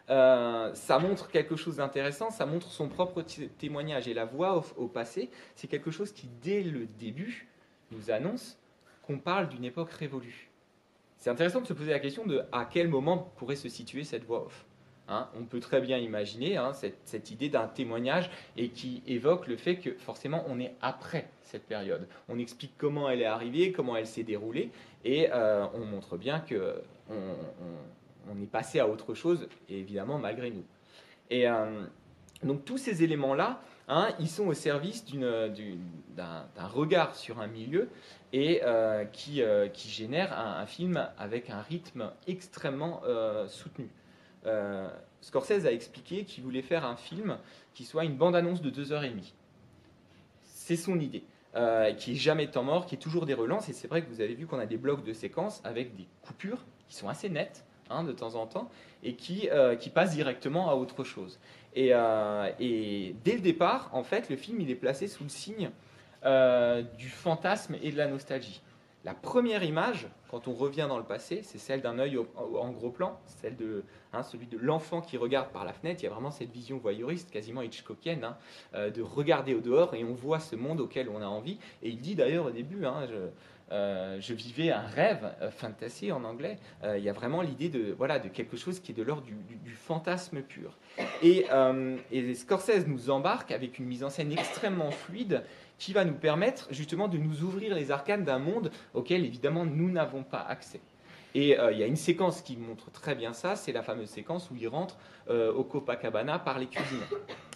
Euh, 0.10 0.74
ça 0.74 1.00
montre 1.00 1.30
quelque 1.30 1.58
chose 1.58 1.78
d'intéressant, 1.78 2.30
ça 2.32 2.46
montre 2.46 2.72
son 2.72 2.88
propre 2.88 3.24
témoignage. 3.58 4.08
Et 4.08 4.14
la 4.14 4.26
voix 4.26 4.58
off 4.58 4.74
au 4.78 4.88
passé, 4.88 5.30
c'est 5.56 5.68
quelque 5.68 5.92
chose 5.92 6.14
qui, 6.14 6.30
dès 6.42 6.64
le 6.64 6.86
début, 6.86 7.48
nous 7.92 8.12
annonce 8.12 8.58
qu'on 9.06 9.20
parle 9.20 9.50
d'une 9.50 9.66
époque 9.66 9.92
révolue. 9.92 10.50
C'est 11.18 11.30
intéressant 11.30 11.62
de 11.62 11.68
se 11.68 11.74
poser 11.74 11.92
la 11.92 12.00
question 12.00 12.26
de 12.26 12.44
à 12.52 12.66
quel 12.66 12.88
moment 12.88 13.34
pourrait 13.38 13.56
se 13.56 13.70
situer 13.70 14.04
cette 14.04 14.24
voix 14.24 14.46
off. 14.46 14.66
Hein, 15.10 15.30
on 15.40 15.46
peut 15.46 15.62
très 15.62 15.80
bien 15.80 15.98
imaginer 15.98 16.58
hein, 16.58 16.74
cette, 16.74 17.32
idée 17.32 17.48
d'un 17.48 17.68
témoignage 17.68 18.30
et 18.58 18.70
qui 18.70 19.02
évoque 19.08 19.48
le 19.48 19.56
fait 19.56 19.78
que 19.78 19.94
forcément 19.94 20.44
on 20.50 20.60
est 20.60 20.74
après 20.82 21.30
cette 21.44 21.64
période. 21.64 22.10
On 22.28 22.38
explique 22.38 22.74
comment 22.78 23.10
elle 23.10 23.22
est 23.22 23.26
arrivée, 23.26 23.72
comment 23.72 23.96
elle 23.96 24.08
s'est 24.08 24.24
déroulée 24.24 24.70
et 25.06 25.30
euh, 25.32 25.66
on 25.74 25.86
montre 25.86 26.18
bien 26.18 26.42
que 26.42 26.82
on, 27.10 28.42
est 28.42 28.52
passé 28.52 28.82
à 28.82 28.88
autre 28.90 29.14
chose, 29.14 29.48
évidemment 29.70 30.18
malgré 30.18 30.52
nous. 30.52 30.66
Et 31.30 31.48
euh, 31.48 31.86
donc 32.44 32.66
tous 32.66 32.78
ces 32.78 33.02
éléments-là, 33.02 33.62
hein, 33.88 34.10
ils 34.20 34.28
sont 34.28 34.48
au 34.48 34.54
service 34.54 35.06
d'un 35.06 36.68
regard 36.68 37.16
sur 37.16 37.40
un 37.40 37.48
milieu 37.48 37.88
et 38.34 38.60
euh, 38.66 39.06
qui, 39.06 39.42
génère 39.74 40.38
un, 40.38 40.66
film 40.66 41.08
avec 41.18 41.50
un 41.50 41.62
rythme 41.62 42.12
extrêmement 42.28 43.02
soutenu. 43.48 43.90
Euh, 44.48 44.90
Scorsese 45.22 45.66
a 45.66 45.72
expliqué 45.72 46.24
qu'il 46.24 46.44
voulait 46.44 46.62
faire 46.62 46.86
un 46.86 46.96
film 46.96 47.38
qui 47.74 47.86
soit 47.86 48.06
une 48.06 48.16
bande-annonce 48.16 48.62
de 48.62 48.70
deux 48.70 48.92
heures 48.92 49.04
et 49.04 49.10
demie. 49.10 49.34
C'est 50.46 50.76
son 50.76 51.00
idée. 51.00 51.24
Euh, 51.56 51.94
qui 51.94 52.12
est 52.12 52.16
jamais 52.16 52.46
temps 52.48 52.64
mort, 52.64 52.86
qui 52.86 52.96
est 52.96 53.00
toujours 53.00 53.26
des 53.26 53.34
relances. 53.34 53.68
Et 53.68 53.74
c'est 53.74 53.88
vrai 53.88 54.04
que 54.04 54.10
vous 54.10 54.22
avez 54.22 54.36
vu 54.36 54.46
qu'on 54.46 54.60
a 54.60 54.68
des 54.68 54.78
blocs 54.78 55.04
de 55.04 55.14
séquences 55.14 55.62
avec 55.64 55.96
des 55.96 56.06
coupures 56.22 56.64
qui 56.88 56.96
sont 56.96 57.10
assez 57.10 57.30
nettes 57.30 57.66
hein, 57.90 58.04
de 58.04 58.12
temps 58.12 58.36
en 58.36 58.46
temps 58.46 58.70
et 59.02 59.16
qui, 59.16 59.50
euh, 59.52 59.76
passent 59.94 60.14
directement 60.14 60.70
à 60.70 60.76
autre 60.76 61.04
chose. 61.04 61.40
Et, 61.74 61.90
dès 61.90 63.34
le 63.34 63.40
départ, 63.40 63.90
en 63.94 64.04
fait, 64.04 64.30
le 64.30 64.36
film 64.36 64.62
il 64.62 64.70
est 64.70 64.76
placé 64.76 65.08
sous 65.08 65.24
le 65.24 65.30
signe 65.30 65.72
du 66.98 67.10
fantasme 67.10 67.76
et 67.82 67.92
de 67.92 67.98
la 67.98 68.08
nostalgie. 68.08 68.62
La 69.06 69.14
première 69.14 69.64
image, 69.64 70.08
quand 70.30 70.48
on 70.48 70.54
revient 70.54 70.86
dans 70.90 70.98
le 70.98 71.04
passé, 71.04 71.42
c'est 71.44 71.60
celle 71.60 71.82
d'un 71.82 72.00
œil 72.00 72.18
en 72.18 72.72
gros 72.72 72.90
plan, 72.90 73.20
celle 73.26 73.56
de 73.56 73.84
hein, 74.12 74.24
celui 74.24 74.48
de 74.48 74.58
l'enfant 74.58 75.02
qui 75.02 75.18
regarde 75.18 75.50
par 75.52 75.64
la 75.64 75.72
fenêtre. 75.72 76.02
Il 76.02 76.06
y 76.06 76.10
a 76.10 76.12
vraiment 76.12 76.32
cette 76.32 76.52
vision 76.52 76.78
voyeuriste, 76.78 77.32
quasiment 77.32 77.62
Hitchcockienne, 77.62 78.24
hein, 78.24 78.38
euh, 78.74 78.90
de 78.90 79.02
regarder 79.02 79.54
au 79.54 79.62
dehors 79.62 79.94
et 79.94 80.04
on 80.04 80.14
voit 80.14 80.40
ce 80.40 80.56
monde 80.56 80.82
auquel 80.82 81.10
on 81.10 81.22
a 81.22 81.28
envie. 81.28 81.58
Et 81.84 81.90
il 81.90 82.02
dit 82.02 82.16
d'ailleurs 82.16 82.48
au 82.48 82.52
début, 82.52 82.86
hein, 82.86 83.08
euh, 83.72 84.18
je, 84.20 84.34
vivais 84.34 84.72
un 84.72 84.86
rêve, 84.88 85.34
euh, 85.42 86.12
en 86.12 86.24
anglais. 86.24 86.58
il 86.84 87.04
y 87.04 87.10
a 87.10 87.14
vraiment 87.14 87.42
l'idée 87.42 87.70
de 87.70 87.94
voilà 87.98 88.20
de 88.20 88.30
quelque 88.30 88.58
chose 88.58 88.80
qui 88.80 88.92
est 88.92 88.96
de 88.96 89.04
l'ordre 89.04 89.24
du, 89.24 89.72
fantasme 89.76 90.42
pur. 90.42 90.78
Et, 91.22 91.46
et 92.12 92.34
Scorsese 92.34 92.88
nous 92.88 93.10
embarque 93.10 93.52
avec 93.52 93.80
une 93.80 93.86
mise 93.86 94.04
en 94.04 94.10
scène 94.10 94.32
extrêmement 94.32 94.92
fluide 94.92 95.44
qui 95.78 95.94
va 95.94 96.06
nous 96.06 96.16
permettre 96.16 96.68
justement 96.72 97.08
de 97.08 97.18
nous 97.18 97.44
ouvrir 97.44 97.76
les 97.76 97.92
arcanes 97.92 98.24
d'un 98.24 98.40
monde 98.40 98.72
auquel 98.94 99.26
évidemment 99.26 99.66
nous 99.66 99.90
n'avons 99.90 100.24
pas 100.24 100.42
accès. 100.42 100.82
Et 101.36 101.60
euh, 101.60 101.72
il 101.72 101.78
y 101.78 101.84
a 101.84 101.86
une 101.86 101.96
séquence 101.96 102.42
qui 102.42 102.58
montre 102.58 102.90
très 102.92 103.14
bien 103.14 103.34
ça, 103.34 103.56
c'est 103.56 103.72
la 103.72 103.84
fameuse 103.84 104.10
séquence 104.10 104.50
où 104.50 104.56
il 104.56 104.68
rentre 104.68 104.98
euh, 105.30 105.54
au 105.54 105.64
Copacabana 105.64 106.40
par 106.40 106.58
les 106.58 106.68
cuisines. 106.68 107.04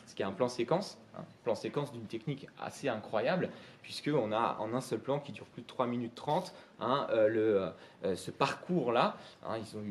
Ce 0.06 0.14
qui 0.14 0.22
est 0.22 0.26
un 0.26 0.34
plan 0.34 0.50
séquence, 0.50 1.00
plan 1.44 1.56
séquence 1.56 1.92
d'une 1.92 2.06
technique 2.06 2.48
assez 2.60 2.88
incroyable, 2.90 3.50
puisqu'on 3.82 4.32
a 4.32 4.58
en 4.60 4.74
un 4.74 4.82
seul 4.82 5.00
plan 5.00 5.20
qui 5.20 5.32
dure 5.32 5.46
plus 5.46 5.62
de 5.62 5.68
3 5.68 5.88
minutes 5.88 6.16
30, 6.16 6.54
hein, 6.80 7.08
euh, 7.12 7.74
le, 8.04 8.16
ce 8.16 8.32
parcours-là. 8.32 9.16
Hein, 9.46 9.58
ils 9.58 9.78
ont 9.78 9.84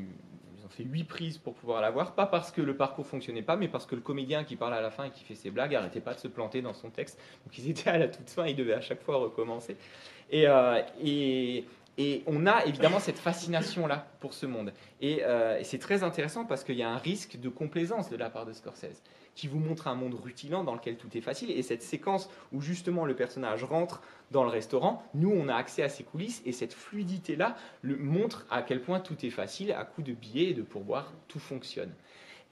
fait 0.69 0.85
huit 0.85 1.05
prises 1.05 1.38
pour 1.38 1.55
pouvoir 1.55 1.81
la 1.81 1.90
voir, 1.90 2.14
pas 2.14 2.27
parce 2.27 2.53
que 2.53 2.62
le 2.62 2.77
parcours 2.77 3.07
fonctionnait 3.07 3.43
pas, 3.43 3.57
mais 3.57 3.69
parce 3.69 3.87
que 3.87 3.97
le 3.97 4.01
comédien 4.01 4.45
qui 4.45 4.55
parle 4.57 4.75
à 4.75 4.81
la 4.81 4.90
fin 4.90 5.05
et 5.05 5.11
qui 5.11 5.25
fait 5.25 5.35
ses 5.35 5.51
blagues 5.51 5.75
arrêtait 5.75 6.01
pas 6.01 6.14
de 6.14 6.21
se 6.21 6.29
planter 6.29 6.62
dans 6.62 6.75
son 6.75 6.90
texte. 6.90 7.19
Donc 7.45 7.59
ils 7.59 7.69
étaient 7.69 7.90
à 7.90 7.99
la 7.99 8.09
toute 8.09 8.31
fin, 8.31 8.47
ils 8.47 8.55
devaient 8.55 8.75
à 8.75 8.81
chaque 8.81 9.03
fois 9.03 9.16
recommencer. 9.16 9.77
Euh, 10.33 10.81
Et 11.99 12.23
on 12.27 12.47
a 12.47 12.64
évidemment 12.64 13.01
cette 13.01 13.19
fascination-là 13.19 14.07
pour 14.21 14.33
ce 14.33 14.47
monde. 14.47 14.73
Et, 15.01 15.23
et 15.59 15.64
c'est 15.64 15.79
très 15.79 16.03
intéressant 16.03 16.47
parce 16.47 16.64
qu'il 16.64 16.77
y 16.77 16.83
a 16.83 16.88
un 16.88 16.97
risque 16.97 17.38
de 17.38 17.49
complaisance 17.51 18.09
de 18.09 18.16
la 18.16 18.31
part 18.31 18.47
de 18.47 18.53
Scorsese 18.53 19.03
qui 19.35 19.49
vous 19.49 19.59
montre 19.59 19.88
un 19.88 19.95
monde 19.95 20.14
rutilant 20.14 20.64
dans 20.64 20.75
lequel 20.75 20.97
tout 20.97 21.09
est 21.16 21.21
facile. 21.21 21.51
Et 21.51 21.62
cette 21.62 21.83
séquence 21.83 22.29
où 22.53 22.61
justement 22.61 23.05
le 23.05 23.14
personnage 23.14 23.64
rentre 23.64 24.03
dans 24.31 24.45
le 24.45 24.51
restaurant, 24.51 25.03
nous, 25.14 25.31
on 25.31 25.49
a 25.49 25.55
accès 25.55 25.83
à 25.83 25.88
ces 25.88 26.05
coulisses 26.05 26.43
et 26.45 26.53
cette 26.53 26.75
fluidité-là 26.75 27.57
montre 27.83 28.47
à 28.51 28.62
quel 28.62 28.83
point 28.83 29.01
tout 29.01 29.25
est 29.25 29.31
facile, 29.31 29.73
à 29.73 29.85
coup 29.85 30.03
de 30.03 30.12
billets 30.12 30.51
et 30.51 30.55
de 30.55 30.62
pourboire, 30.62 31.12
tout 31.29 31.38
fonctionne. 31.38 31.93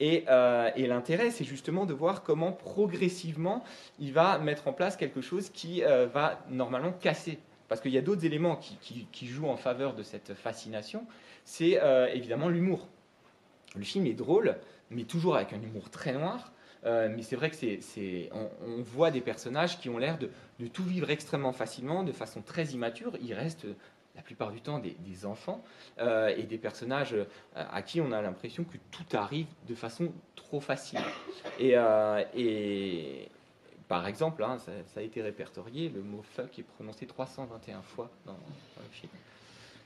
Et, 0.00 0.24
euh, 0.28 0.70
l'intérêt, 0.76 1.30
c'est 1.30 1.44
justement 1.44 1.84
de 1.84 1.94
voir 1.94 2.22
comment 2.22 2.52
progressivement 2.52 3.64
il 3.98 4.12
va 4.12 4.38
mettre 4.38 4.68
en 4.68 4.72
place 4.72 4.96
quelque 4.96 5.20
chose 5.20 5.50
qui 5.50 5.82
euh, 5.84 6.06
va 6.06 6.40
normalement 6.48 6.92
casser. 6.92 7.38
Parce 7.68 7.80
qu'il 7.80 7.92
y 7.92 7.98
a 7.98 8.02
d'autres 8.02 8.24
éléments 8.24 8.56
qui, 8.56 9.26
jouent 9.26 9.48
en 9.48 9.56
faveur 9.56 9.94
de 9.94 10.02
cette 10.02 10.32
fascination. 10.34 11.04
C'est 11.44 11.82
euh, 11.82 12.06
évidemment 12.06 12.48
l'humour. 12.48 12.88
Le 13.76 13.84
film 13.84 14.06
est 14.06 14.14
drôle, 14.14 14.56
mais 14.90 15.04
toujours 15.04 15.36
avec 15.36 15.52
un 15.52 15.60
humour 15.60 15.90
très 15.90 16.12
noir. 16.12 16.52
Euh, 16.84 17.08
mais 17.14 17.22
c'est 17.22 17.36
vrai 17.36 17.50
que 17.50 17.56
c'est, 17.56 18.30
on, 18.32 18.82
voit 18.82 19.10
des 19.10 19.20
personnages 19.20 19.78
qui 19.78 19.88
ont 19.88 19.98
l'air 19.98 20.18
de, 20.18 20.30
tout 20.68 20.84
vivre 20.84 21.10
extrêmement 21.10 21.52
facilement, 21.52 22.04
de 22.04 22.12
façon 22.12 22.42
très 22.42 22.66
immature. 22.66 23.16
Ils 23.20 23.34
restent 23.34 23.66
la 24.14 24.22
plupart 24.22 24.50
du 24.50 24.60
temps 24.60 24.80
des, 24.80 25.26
enfants 25.26 25.62
euh, 25.98 26.28
et 26.36 26.44
des 26.44 26.58
personnages 26.58 27.14
euh, 27.14 27.24
à 27.54 27.82
qui 27.82 28.00
on 28.00 28.12
a 28.12 28.20
l'impression 28.20 28.64
que 28.64 28.76
tout 28.90 29.16
arrive 29.16 29.46
de 29.68 29.74
façon 29.74 30.12
trop 30.34 30.60
facile. 30.60 31.00
Et, 31.58 33.28
par 33.86 34.06
exemple, 34.06 34.44
hein, 34.44 34.58
ça, 34.58 35.00
a 35.00 35.02
été 35.02 35.22
répertorié, 35.22 35.88
le 35.88 36.02
mot 36.02 36.22
fuck 36.22 36.58
est 36.58 36.62
prononcé 36.62 37.06
321 37.06 37.82
fois 37.82 38.10
dans 38.26 38.32
le 38.32 38.90
film. 38.92 39.10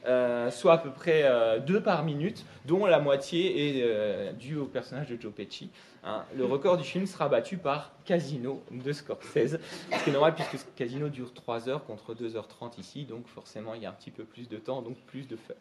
Euh, 0.05 0.51
soit 0.51 0.73
à 0.73 0.79
peu 0.79 0.91
près 0.91 1.23
euh, 1.25 1.61
deux 1.61 1.81
par 1.81 2.05
minute, 2.05 2.45
dont 2.65 2.87
la 2.87 2.99
moitié 2.99 3.79
est 3.79 3.83
euh, 3.85 4.33
due 4.33 4.57
au 4.57 4.65
personnage 4.65 5.09
de 5.09 5.21
Joe 5.21 5.33
Pesci. 5.33 5.71
Hein. 6.03 6.25
Le 6.37 6.45
record 6.45 6.77
du 6.77 6.83
film 6.83 7.07
sera 7.07 7.29
battu 7.29 7.57
par 7.57 7.93
Casino 8.05 8.65
de 8.73 8.93
Scorsese, 8.93 9.61
ce 9.93 10.03
qui 10.03 10.11
est 10.11 10.13
normal 10.13 10.35
puisque 10.35 10.75
Casino 10.75 11.09
dure 11.09 11.33
3 11.33 11.69
heures 11.69 11.85
contre 11.85 12.15
2h30 12.15 12.81
ici, 12.81 13.05
donc 13.05 13.29
forcément 13.29 13.75
il 13.75 13.83
y 13.83 13.87
a 13.87 13.91
un 13.91 13.93
petit 13.93 14.11
peu 14.11 14.25
plus 14.25 14.49
de 14.49 14.57
temps, 14.57 14.83
donc 14.83 14.97
plus 15.07 15.29
de 15.29 15.37
fuck. 15.37 15.57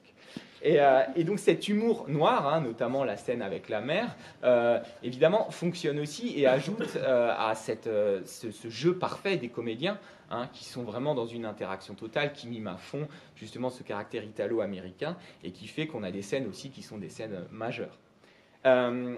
Et, 0.64 1.24
donc 1.24 1.38
cet 1.38 1.68
humour 1.68 2.06
noir, 2.08 2.52
hein, 2.52 2.62
notamment 2.62 3.04
la 3.04 3.18
scène 3.18 3.44
avec 3.44 3.70
la 3.70 3.82
mère, 3.82 4.16
évidemment 5.04 5.52
fonctionne 5.52 6.00
aussi 6.00 6.40
et 6.40 6.48
ajoute 6.48 6.98
à 7.06 7.54
cette, 7.54 7.90
ce, 8.26 8.70
jeu 8.70 8.96
parfait 8.96 9.38
des 9.38 9.50
comédiens 9.50 10.00
Hein, 10.34 10.48
qui 10.54 10.64
sont 10.64 10.84
vraiment 10.84 11.14
dans 11.14 11.26
une 11.26 11.44
interaction 11.44 11.94
totale, 11.94 12.32
qui 12.32 12.48
mime 12.48 12.68
à 12.68 12.78
fond 12.78 13.10
justement 13.36 13.70
ce 13.70 13.84
caractère 13.84 14.24
italo-américain 14.24 15.18
et 15.44 15.52
qui 15.52 15.68
fait 15.68 15.88
qu'on 15.88 16.04
a 16.04 16.12
des 16.12 16.22
scènes 16.22 16.48
aussi 16.48 16.70
qui 16.70 16.84
sont 16.84 16.98
des 16.98 17.10
scènes 17.10 17.44
majeures. 17.52 18.00
Euh, 18.66 19.18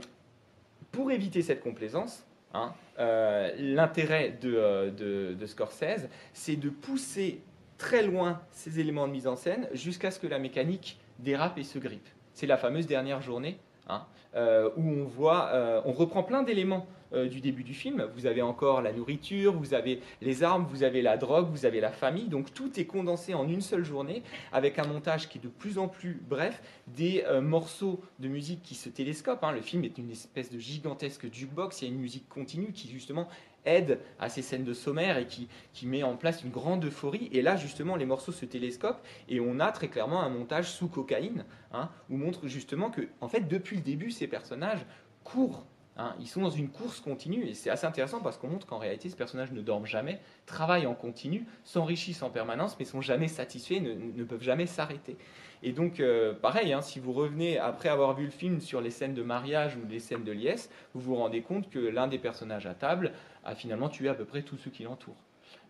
pour 0.91 1.11
éviter 1.11 1.43
cette 1.43 1.61
complaisance, 1.61 2.25
hein, 2.55 2.73
euh, 2.97 3.53
l'intérêt 3.59 4.39
euh, 4.43 4.89
de, 4.89 5.35
de, 5.35 5.45
Scorsese, 5.45 6.09
c'est 6.33 6.55
de 6.55 6.69
pousser 6.69 7.43
très 7.77 8.01
loin 8.01 8.41
ces 8.49 8.79
éléments 8.79 9.07
de 9.07 9.11
mise 9.11 9.27
en 9.27 9.35
scène 9.35 9.67
jusqu'à 9.71 10.09
ce 10.09 10.19
que 10.19 10.27
la 10.27 10.39
mécanique 10.39 10.99
dérape 11.19 11.59
et 11.59 11.63
se 11.63 11.77
grippe. 11.77 12.09
C'est 12.33 12.47
la 12.47 12.57
fameuse 12.57 12.87
dernière 12.87 13.21
journée, 13.21 13.59
hein, 13.87 14.07
où 14.35 14.89
on 14.89 15.03
voit, 15.03 15.83
on 15.85 15.91
reprend 15.91 16.23
plein 16.23 16.41
d'éléments 16.41 16.87
euh, 17.13 17.27
du 17.27 17.41
début 17.41 17.63
du 17.63 17.73
film. 17.73 18.07
Vous 18.15 18.25
avez 18.25 18.41
encore 18.41 18.81
la 18.81 18.93
nourriture, 18.93 19.53
vous 19.53 19.73
avez 19.73 20.01
les 20.21 20.43
armes, 20.43 20.65
vous 20.69 20.83
avez 20.83 21.01
la 21.01 21.17
drogue, 21.17 21.47
vous 21.49 21.65
avez 21.65 21.79
la 21.79 21.91
famille. 21.91 22.27
Donc 22.27 22.53
tout 22.53 22.79
est 22.79 22.85
condensé 22.85 23.33
en 23.33 23.47
une 23.47 23.61
seule 23.61 23.83
journée 23.83 24.23
avec 24.51 24.79
un 24.79 24.87
montage 24.87 25.29
qui 25.29 25.37
est 25.37 25.41
de 25.41 25.47
plus 25.47 25.77
en 25.77 25.87
plus 25.87 26.21
bref, 26.27 26.61
des 26.87 27.23
euh, 27.27 27.41
morceaux 27.41 28.01
de 28.19 28.27
musique 28.27 28.61
qui 28.63 28.75
se 28.75 28.89
télescopent. 28.89 29.43
Hein. 29.43 29.51
Le 29.51 29.61
film 29.61 29.83
est 29.83 29.97
une 29.97 30.11
espèce 30.11 30.51
de 30.51 30.59
gigantesque 30.59 31.31
jukebox. 31.31 31.81
Il 31.81 31.85
y 31.85 31.91
a 31.91 31.93
une 31.93 31.99
musique 31.99 32.27
continue 32.29 32.71
qui 32.71 32.89
justement 32.89 33.27
aide 33.65 33.99
à 34.19 34.29
ces 34.29 34.41
scènes 34.41 34.63
de 34.63 34.73
sommaire 34.73 35.17
et 35.17 35.27
qui, 35.27 35.47
met 35.85 36.03
en 36.03 36.15
place 36.15 36.43
une 36.43 36.49
grande 36.49 36.85
euphorie. 36.85 37.29
Et 37.31 37.41
là, 37.41 37.55
justement, 37.55 37.95
les 37.95 38.05
morceaux 38.05 38.31
se 38.31 38.45
télescopent 38.45 39.01
et 39.29 39.39
on 39.39 39.59
a 39.59 39.71
très 39.71 39.87
clairement 39.87 40.21
un 40.21 40.29
montage 40.29 40.71
sous 40.71 40.87
cocaïne, 40.87 41.45
hein, 41.71 41.89
où 42.09 42.17
montre 42.17 42.47
justement 42.47 42.89
que, 42.89 43.01
en 43.21 43.27
fait, 43.27 43.41
depuis 43.41 43.75
le 43.77 43.81
début, 43.81 44.11
ces 44.11 44.27
personnages 44.27 44.85
courent 45.23 45.65
Hein, 45.95 46.15
ils 46.19 46.27
sont 46.27 46.41
dans 46.41 46.49
une 46.49 46.69
course 46.69 46.99
continue 46.99 47.45
et 47.45 47.53
c'est 47.53 47.69
assez 47.69 47.85
intéressant 47.85 48.19
parce 48.19 48.37
qu'on 48.37 48.47
montre 48.47 48.65
qu'en 48.65 48.79
réalité 48.79 49.09
ces 49.09 49.15
personnages 49.15 49.51
ne 49.51 49.61
dorment 49.61 49.85
jamais, 49.85 50.19
travaillent 50.47 50.87
en 50.87 50.95
continu, 50.95 51.45
s'enrichissent 51.63 52.23
en 52.23 52.31
permanence 52.31 52.75
mais 52.79 52.85
sont 52.85 53.01
jamais 53.01 53.27
satisfaits, 53.27 53.79
ne, 53.79 53.93
ne 53.93 54.23
peuvent 54.23 54.41
jamais 54.41 54.65
s'arrêter. 54.65 55.17
Et 55.61 55.71
donc 55.71 55.99
euh, 55.99 56.33
pareil, 56.33 56.73
hein, 56.73 56.81
si 56.81 56.99
vous 56.99 57.13
revenez 57.13 57.59
après 57.59 57.89
avoir 57.89 58.15
vu 58.15 58.25
le 58.25 58.31
film 58.31 58.59
sur 58.59 58.81
les 58.81 58.89
scènes 58.89 59.13
de 59.13 59.23
mariage 59.23 59.75
ou 59.77 59.87
les 59.87 59.99
scènes 59.99 60.23
de 60.23 60.31
liesse, 60.31 60.71
vous 60.95 61.01
vous 61.01 61.15
rendez 61.15 61.41
compte 61.41 61.69
que 61.69 61.79
l'un 61.79 62.07
des 62.07 62.17
personnages 62.17 62.65
à 62.65 62.73
table 62.73 63.11
a 63.43 63.53
finalement 63.53 63.89
tué 63.89 64.09
à 64.09 64.15
peu 64.15 64.25
près 64.25 64.41
tous 64.41 64.57
ceux 64.57 64.71
qui 64.71 64.83
l'entourent. 64.83 65.21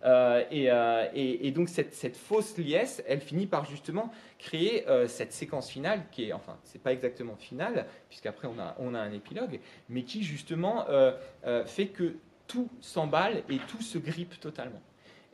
Euh, 0.06 0.44
euh, 0.52 1.08
et, 1.14 1.52
donc 1.52 1.70
cette, 1.70 2.18
fausse 2.18 2.58
liesse, 2.58 3.04
elle 3.08 3.22
finit 3.22 3.48
par 3.48 3.66
justement 3.66 4.12
créer 4.38 4.88
euh, 4.90 5.08
cette 5.08 5.32
séquence 5.32 5.70
finale 5.70 6.04
qui 6.12 6.26
est, 6.26 6.34
enfin, 6.34 6.58
c'est 6.64 6.82
pas 6.82 6.92
exactement 6.92 7.36
finale, 7.36 7.86
puisqu'après 8.10 8.48
on 8.48 8.60
a, 8.60 8.76
on 8.80 8.94
a 8.96 9.00
un 9.00 9.14
épilogue, 9.14 9.60
mais 9.90 10.04
qui 10.04 10.24
justement 10.24 10.86
fait 11.66 11.88
que 11.88 12.16
tout 12.48 12.70
s'emballe 12.82 13.44
et 13.50 13.58
tout 13.68 13.82
se 13.82 13.98
grippe 13.98 14.40
totalement. 14.40 14.82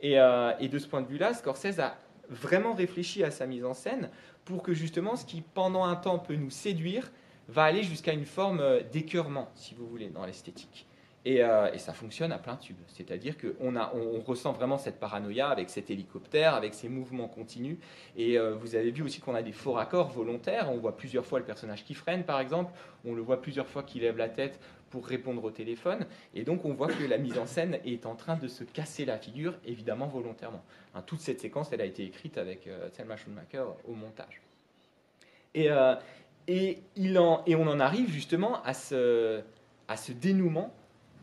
Et, 0.00 0.14
et, 0.14 0.68
de 0.68 0.78
ce 0.78 0.86
point 0.86 1.02
de 1.02 1.08
vue-là, 1.08 1.34
Scorsese 1.34 1.80
a 1.80 1.98
vraiment 2.28 2.74
réfléchi 2.74 3.24
à 3.24 3.30
sa 3.30 3.46
mise 3.46 3.64
en 3.64 3.74
scène 3.74 4.08
pour 4.44 4.62
que 4.62 4.72
justement 4.72 5.16
ce 5.16 5.24
qui 5.24 5.42
pendant 5.42 5.84
un 5.84 5.96
temps 5.96 6.18
peut 6.18 6.36
nous 6.36 6.50
séduire 6.50 7.10
va 7.48 7.64
aller 7.64 7.82
jusqu'à 7.82 8.12
une 8.12 8.24
forme 8.24 8.62
d'écœurement, 8.92 9.50
si 9.56 9.74
vous 9.74 9.86
voulez, 9.88 10.08
dans 10.08 10.24
l'esthétique. 10.24 10.86
Euh, 11.26 11.72
et, 11.72 11.78
ça 11.78 11.92
fonctionne 11.92 12.32
à 12.32 12.38
plein 12.38 12.56
tube. 12.56 12.78
C'est-à-dire 12.88 13.36
qu'on 13.36 13.76
on, 13.76 14.20
ressent 14.20 14.52
vraiment 14.52 14.78
cette 14.78 14.98
paranoïa 14.98 15.48
avec 15.48 15.68
cet 15.68 15.90
hélicoptère, 15.90 16.54
avec 16.54 16.74
ces 16.74 16.88
mouvements 16.88 17.28
continus. 17.28 17.76
Et 18.16 18.38
euh, 18.38 18.54
vous 18.54 18.74
avez 18.74 18.90
vu 18.90 19.02
aussi 19.02 19.20
qu'on 19.20 19.34
a 19.34 19.42
des 19.42 19.52
faux 19.52 19.72
raccords 19.72 20.10
volontaires. 20.10 20.70
On 20.70 20.78
voit 20.78 20.96
plusieurs 20.96 21.26
fois 21.26 21.38
le 21.38 21.44
personnage 21.44 21.84
qui 21.84 21.94
freine, 21.94 22.24
par 22.24 22.40
exemple. 22.40 22.72
On 23.04 23.14
le 23.14 23.20
voit 23.20 23.42
plusieurs 23.42 23.68
fois 23.68 23.82
qui 23.82 24.00
lève 24.00 24.16
la 24.16 24.28
tête 24.28 24.58
pour 24.88 25.06
répondre 25.06 25.44
au 25.44 25.50
téléphone. 25.50 26.06
Et 26.34 26.42
donc 26.42 26.64
on 26.64 26.72
voit 26.72 26.88
que 26.88 27.04
la 27.04 27.18
mise 27.18 27.38
en 27.38 27.46
scène 27.46 27.78
est 27.84 28.06
en 28.06 28.16
train 28.16 28.36
de 28.36 28.48
se 28.48 28.64
casser 28.64 29.04
la 29.04 29.18
figure, 29.18 29.54
évidemment 29.64 30.08
volontairement. 30.08 30.64
Hein, 30.94 31.02
toute 31.02 31.20
cette 31.20 31.40
séquence, 31.40 31.72
elle 31.72 31.80
a 31.80 31.84
été 31.84 32.02
écrite 32.02 32.38
avec 32.38 32.66
euh, 32.66 32.88
Selma 32.90 33.16
Schumacher 33.16 33.64
au 33.86 33.92
montage. 33.92 34.40
Et, 35.54 35.70
en, 35.70 35.96
et 36.48 37.56
on 37.56 37.66
en 37.66 37.80
arrive 37.80 38.10
justement 38.10 38.62
à 38.62 38.74
ce, 38.74 39.42
à 39.86 39.96
ce 39.96 40.12
dénouement 40.12 40.72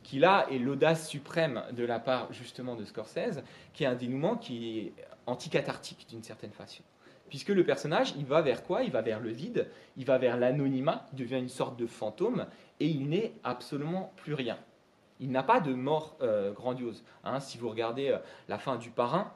qui 0.08 0.20
là 0.20 0.48
est 0.50 0.58
l'audace 0.58 1.10
suprême 1.10 1.62
de 1.74 1.84
la 1.84 2.00
part 2.00 2.32
justement 2.32 2.76
de 2.76 2.86
Scorsese, 2.86 3.44
qui 3.74 3.84
est 3.84 3.88
un 3.88 3.96
dénouement 3.96 4.38
qui 4.38 4.80
est 4.80 4.94
anticathartique 5.26 6.08
d'une 6.10 6.24
certaine 6.24 6.54
façon. 6.54 6.82
Puisque 7.28 7.50
le 7.50 7.66
personnage, 7.66 8.14
il 8.18 8.26
va 8.26 8.42
vers 8.42 8.64
quoi? 8.64 8.84
Il 8.84 8.92
va 8.92 9.02
vers 9.02 9.20
le 9.20 9.32
vide, 9.32 9.70
il 9.98 10.06
va 10.06 10.18
vers 10.18 10.38
l'anonymat, 10.38 11.06
il 11.12 11.20
devient 11.20 11.40
une 11.40 11.50
sorte 11.50 11.78
de 11.78 11.86
fantôme, 11.86 12.46
et 12.80 12.88
il 12.88 13.10
n'est 13.10 13.34
absolument 13.44 14.14
plus 14.16 14.34
rien. 14.34 14.58
Il 15.20 15.30
n'a 15.30 15.44
pas 15.44 15.60
de 15.60 15.74
mort 15.74 16.16
euh, 16.22 16.54
grandiose. 16.54 17.04
Hein. 17.26 17.42
si 17.42 17.58
vous 17.58 17.68
regardez 17.68 18.08
euh, 18.08 18.20
la 18.48 18.58
fin 18.58 18.78
du 18.78 18.92
parrain, 18.92 19.34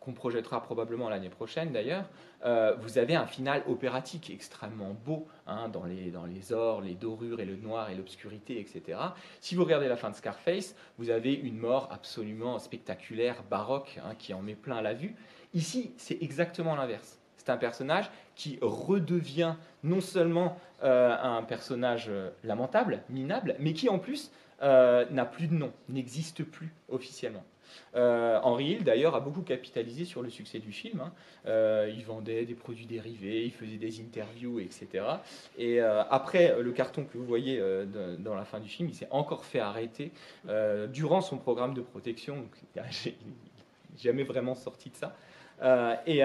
qu'on 0.00 0.12
projettera 0.12 0.62
probablement 0.62 1.08
l'année 1.08 1.28
prochaine 1.28 1.72
d'ailleurs, 1.72 2.06
euh, 2.44 2.74
vous 2.80 2.96
avez 2.96 3.14
un 3.14 3.26
final 3.26 3.62
opératique 3.68 4.30
extrêmement 4.30 4.96
beau 5.04 5.28
hein, 5.46 5.68
dans, 5.68 5.84
les, 5.84 6.52
ors, 6.52 6.80
les 6.80 6.94
dorures 6.94 7.40
et 7.40 7.44
le 7.44 7.56
noir 7.56 7.90
et 7.90 7.94
l'obscurité, 7.94 8.58
etc. 8.58 8.98
Si 9.40 9.54
vous 9.54 9.64
regardez 9.64 9.88
la 9.88 9.96
fin 9.96 10.10
de 10.10 10.14
Scarface, 10.14 10.74
vous 10.96 11.10
avez 11.10 11.34
une 11.34 11.58
mort 11.58 11.88
absolument 11.92 12.58
spectaculaire, 12.58 13.42
baroque, 13.50 14.00
hein, 14.02 14.14
qui 14.18 14.32
en 14.32 14.40
met 14.40 14.54
plein 14.54 14.80
la 14.80 14.94
vue. 14.94 15.14
Ici, 15.52 15.92
c'est 15.98 16.22
exactement 16.22 16.74
l'inverse. 16.74 17.18
C'est 17.36 17.50
un 17.50 17.58
personnage 17.58 18.10
qui 18.36 18.58
redevient 18.62 19.54
non 19.82 20.00
seulement 20.00 20.56
euh, 20.82 21.14
un 21.22 21.42
personnage 21.42 22.06
euh, 22.08 22.30
lamentable, 22.42 23.02
minable, 23.10 23.54
mais 23.58 23.74
qui 23.74 23.88
en 23.88 23.98
plus 23.98 24.30
n'a 24.62 25.24
plus 25.24 25.46
de 25.46 25.54
nom, 25.54 25.72
n'existe 25.88 26.44
plus 26.44 26.70
officiellement. 26.90 27.42
Euh, 27.94 28.38
Henry 28.42 28.72
Hill, 28.72 28.84
d'ailleurs, 28.84 29.14
a 29.14 29.20
beaucoup 29.20 29.42
capitalisé 29.42 30.04
sur 30.04 30.22
le 30.22 30.30
succès 30.30 30.58
du 30.58 30.72
film. 30.72 31.00
Hein. 31.00 31.12
Euh, 31.46 31.92
il 31.94 32.04
vendait 32.04 32.44
des 32.44 32.54
produits 32.54 32.86
dérivés, 32.86 33.44
il 33.44 33.52
faisait 33.52 33.76
des 33.76 34.00
interviews, 34.00 34.60
etc. 34.60 35.04
Et 35.58 35.80
euh, 35.80 36.02
après 36.10 36.60
le 36.60 36.72
carton 36.72 37.04
que 37.04 37.18
vous 37.18 37.24
voyez 37.24 37.62
dans 38.18 38.34
la 38.34 38.44
fin 38.44 38.60
du 38.60 38.68
film, 38.68 38.88
il 38.88 38.94
s'est 38.94 39.08
encore 39.10 39.44
fait 39.44 39.60
arrêter 39.60 40.12
durant 40.92 41.20
son 41.20 41.38
programme 41.38 41.74
de 41.74 41.80
protection. 41.80 42.36
Donc, 42.36 42.52
il 42.74 42.82
n'a 42.82 42.88
jamais 43.98 44.24
vraiment 44.24 44.54
sorti 44.54 44.90
de 44.90 44.96
ça. 44.96 46.02
et 46.06 46.22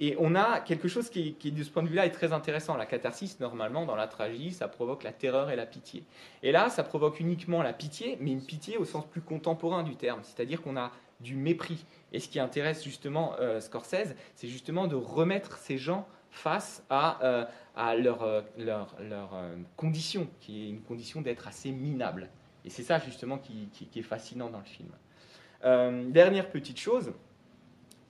et 0.00 0.16
on 0.18 0.34
a 0.34 0.60
quelque 0.60 0.88
chose 0.88 1.10
qui, 1.10 1.36
de 1.40 1.62
ce 1.62 1.70
point 1.70 1.82
de 1.82 1.88
vue-là, 1.88 2.06
est 2.06 2.10
très 2.10 2.32
intéressant. 2.32 2.76
La 2.76 2.86
catharsis, 2.86 3.38
normalement, 3.40 3.84
dans 3.84 3.94
la 3.94 4.08
tragédie, 4.08 4.50
ça 4.50 4.68
provoque 4.68 5.04
la 5.04 5.12
terreur 5.12 5.50
et 5.50 5.56
la 5.56 5.66
pitié. 5.66 6.04
Et 6.42 6.50
là, 6.50 6.70
ça 6.70 6.82
provoque 6.82 7.20
uniquement 7.20 7.62
la 7.62 7.72
pitié, 7.72 8.16
mais 8.20 8.32
une 8.32 8.44
pitié 8.44 8.78
au 8.78 8.84
sens 8.84 9.06
plus 9.06 9.20
contemporain 9.20 9.82
du 9.82 9.96
terme. 9.96 10.20
C'est-à-dire 10.22 10.62
qu'on 10.62 10.76
a 10.76 10.90
du 11.20 11.36
mépris. 11.36 11.84
Et 12.12 12.18
ce 12.18 12.28
qui 12.28 12.40
intéresse 12.40 12.82
justement 12.82 13.36
Scorsese, 13.60 14.14
c'est 14.34 14.48
justement 14.48 14.88
de 14.88 14.96
remettre 14.96 15.58
ces 15.58 15.78
gens 15.78 16.08
face 16.30 16.82
à, 16.90 17.48
à 17.76 17.94
leur, 17.94 18.44
leur, 18.58 18.96
leur 19.00 19.30
condition, 19.76 20.26
qui 20.40 20.64
est 20.64 20.68
une 20.70 20.80
condition 20.80 21.20
d'être 21.20 21.46
assez 21.46 21.70
minable. 21.70 22.28
Et 22.64 22.70
c'est 22.70 22.82
ça 22.82 22.98
justement 22.98 23.38
qui, 23.38 23.68
qui, 23.72 23.98
est 23.98 24.02
fascinant 24.02 24.50
dans 24.50 24.58
le 24.58 24.64
film. 24.64 26.10
dernière 26.12 26.50
petite 26.50 26.80
chose, 26.80 27.12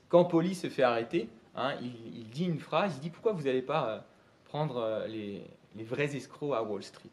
quand 0.08 0.24
Polly 0.24 0.54
se 0.54 0.68
fait 0.68 0.82
arrêter, 0.82 1.28
hein, 1.54 1.74
il, 1.80 2.28
dit 2.30 2.44
une 2.44 2.60
phrase, 2.60 2.96
il 2.96 3.00
dit 3.00 3.10
pourquoi 3.10 3.32
vous 3.32 3.42
n'allez 3.42 3.62
pas 3.62 4.04
prendre 4.44 5.04
les, 5.08 5.42
les 5.74 5.84
vrais 5.84 6.14
escrocs 6.16 6.54
à 6.54 6.62
Wall 6.62 6.82
Street? 6.82 7.10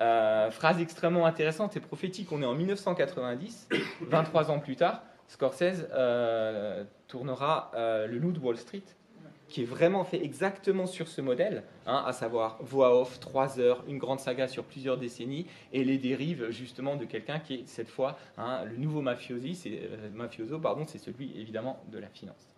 Euh, 0.00 0.50
phrase 0.52 0.80
extrêmement 0.80 1.26
intéressante 1.26 1.76
et 1.76 1.80
prophétique. 1.80 2.30
On 2.30 2.40
est 2.40 2.46
en 2.46 2.54
1990, 2.54 3.68
23 4.02 4.50
ans 4.50 4.60
plus 4.60 4.76
tard, 4.76 5.02
Scorsese 5.26 5.88
euh, 5.92 6.84
tournera 7.08 7.72
euh, 7.74 8.06
Le 8.06 8.18
Loup 8.18 8.30
de 8.30 8.38
Wall 8.38 8.56
Street, 8.56 8.84
qui 9.48 9.62
est 9.62 9.66
vraiment 9.66 10.04
fait 10.04 10.22
exactement 10.22 10.86
sur 10.86 11.08
ce 11.08 11.20
modèle, 11.20 11.64
hein, 11.86 12.04
à 12.06 12.12
savoir 12.12 12.58
voix 12.60 13.00
off, 13.00 13.18
3 13.18 13.58
heures, 13.58 13.82
une 13.88 13.98
grande 13.98 14.20
saga 14.20 14.46
sur 14.46 14.62
plusieurs 14.62 14.98
décennies, 14.98 15.46
et 15.72 15.82
les 15.82 15.98
dérives 15.98 16.50
justement 16.50 16.94
de 16.94 17.04
quelqu'un 17.04 17.40
qui 17.40 17.54
est 17.54 17.66
cette 17.66 17.88
fois 17.88 18.18
hein, 18.36 18.64
le 18.66 18.76
nouveau 18.76 19.00
mafioso, 19.00 20.60
pardon, 20.60 20.84
c'est 20.86 20.98
celui 20.98 21.36
évidemment 21.40 21.82
de 21.90 21.98
la 21.98 22.08
finance. 22.08 22.57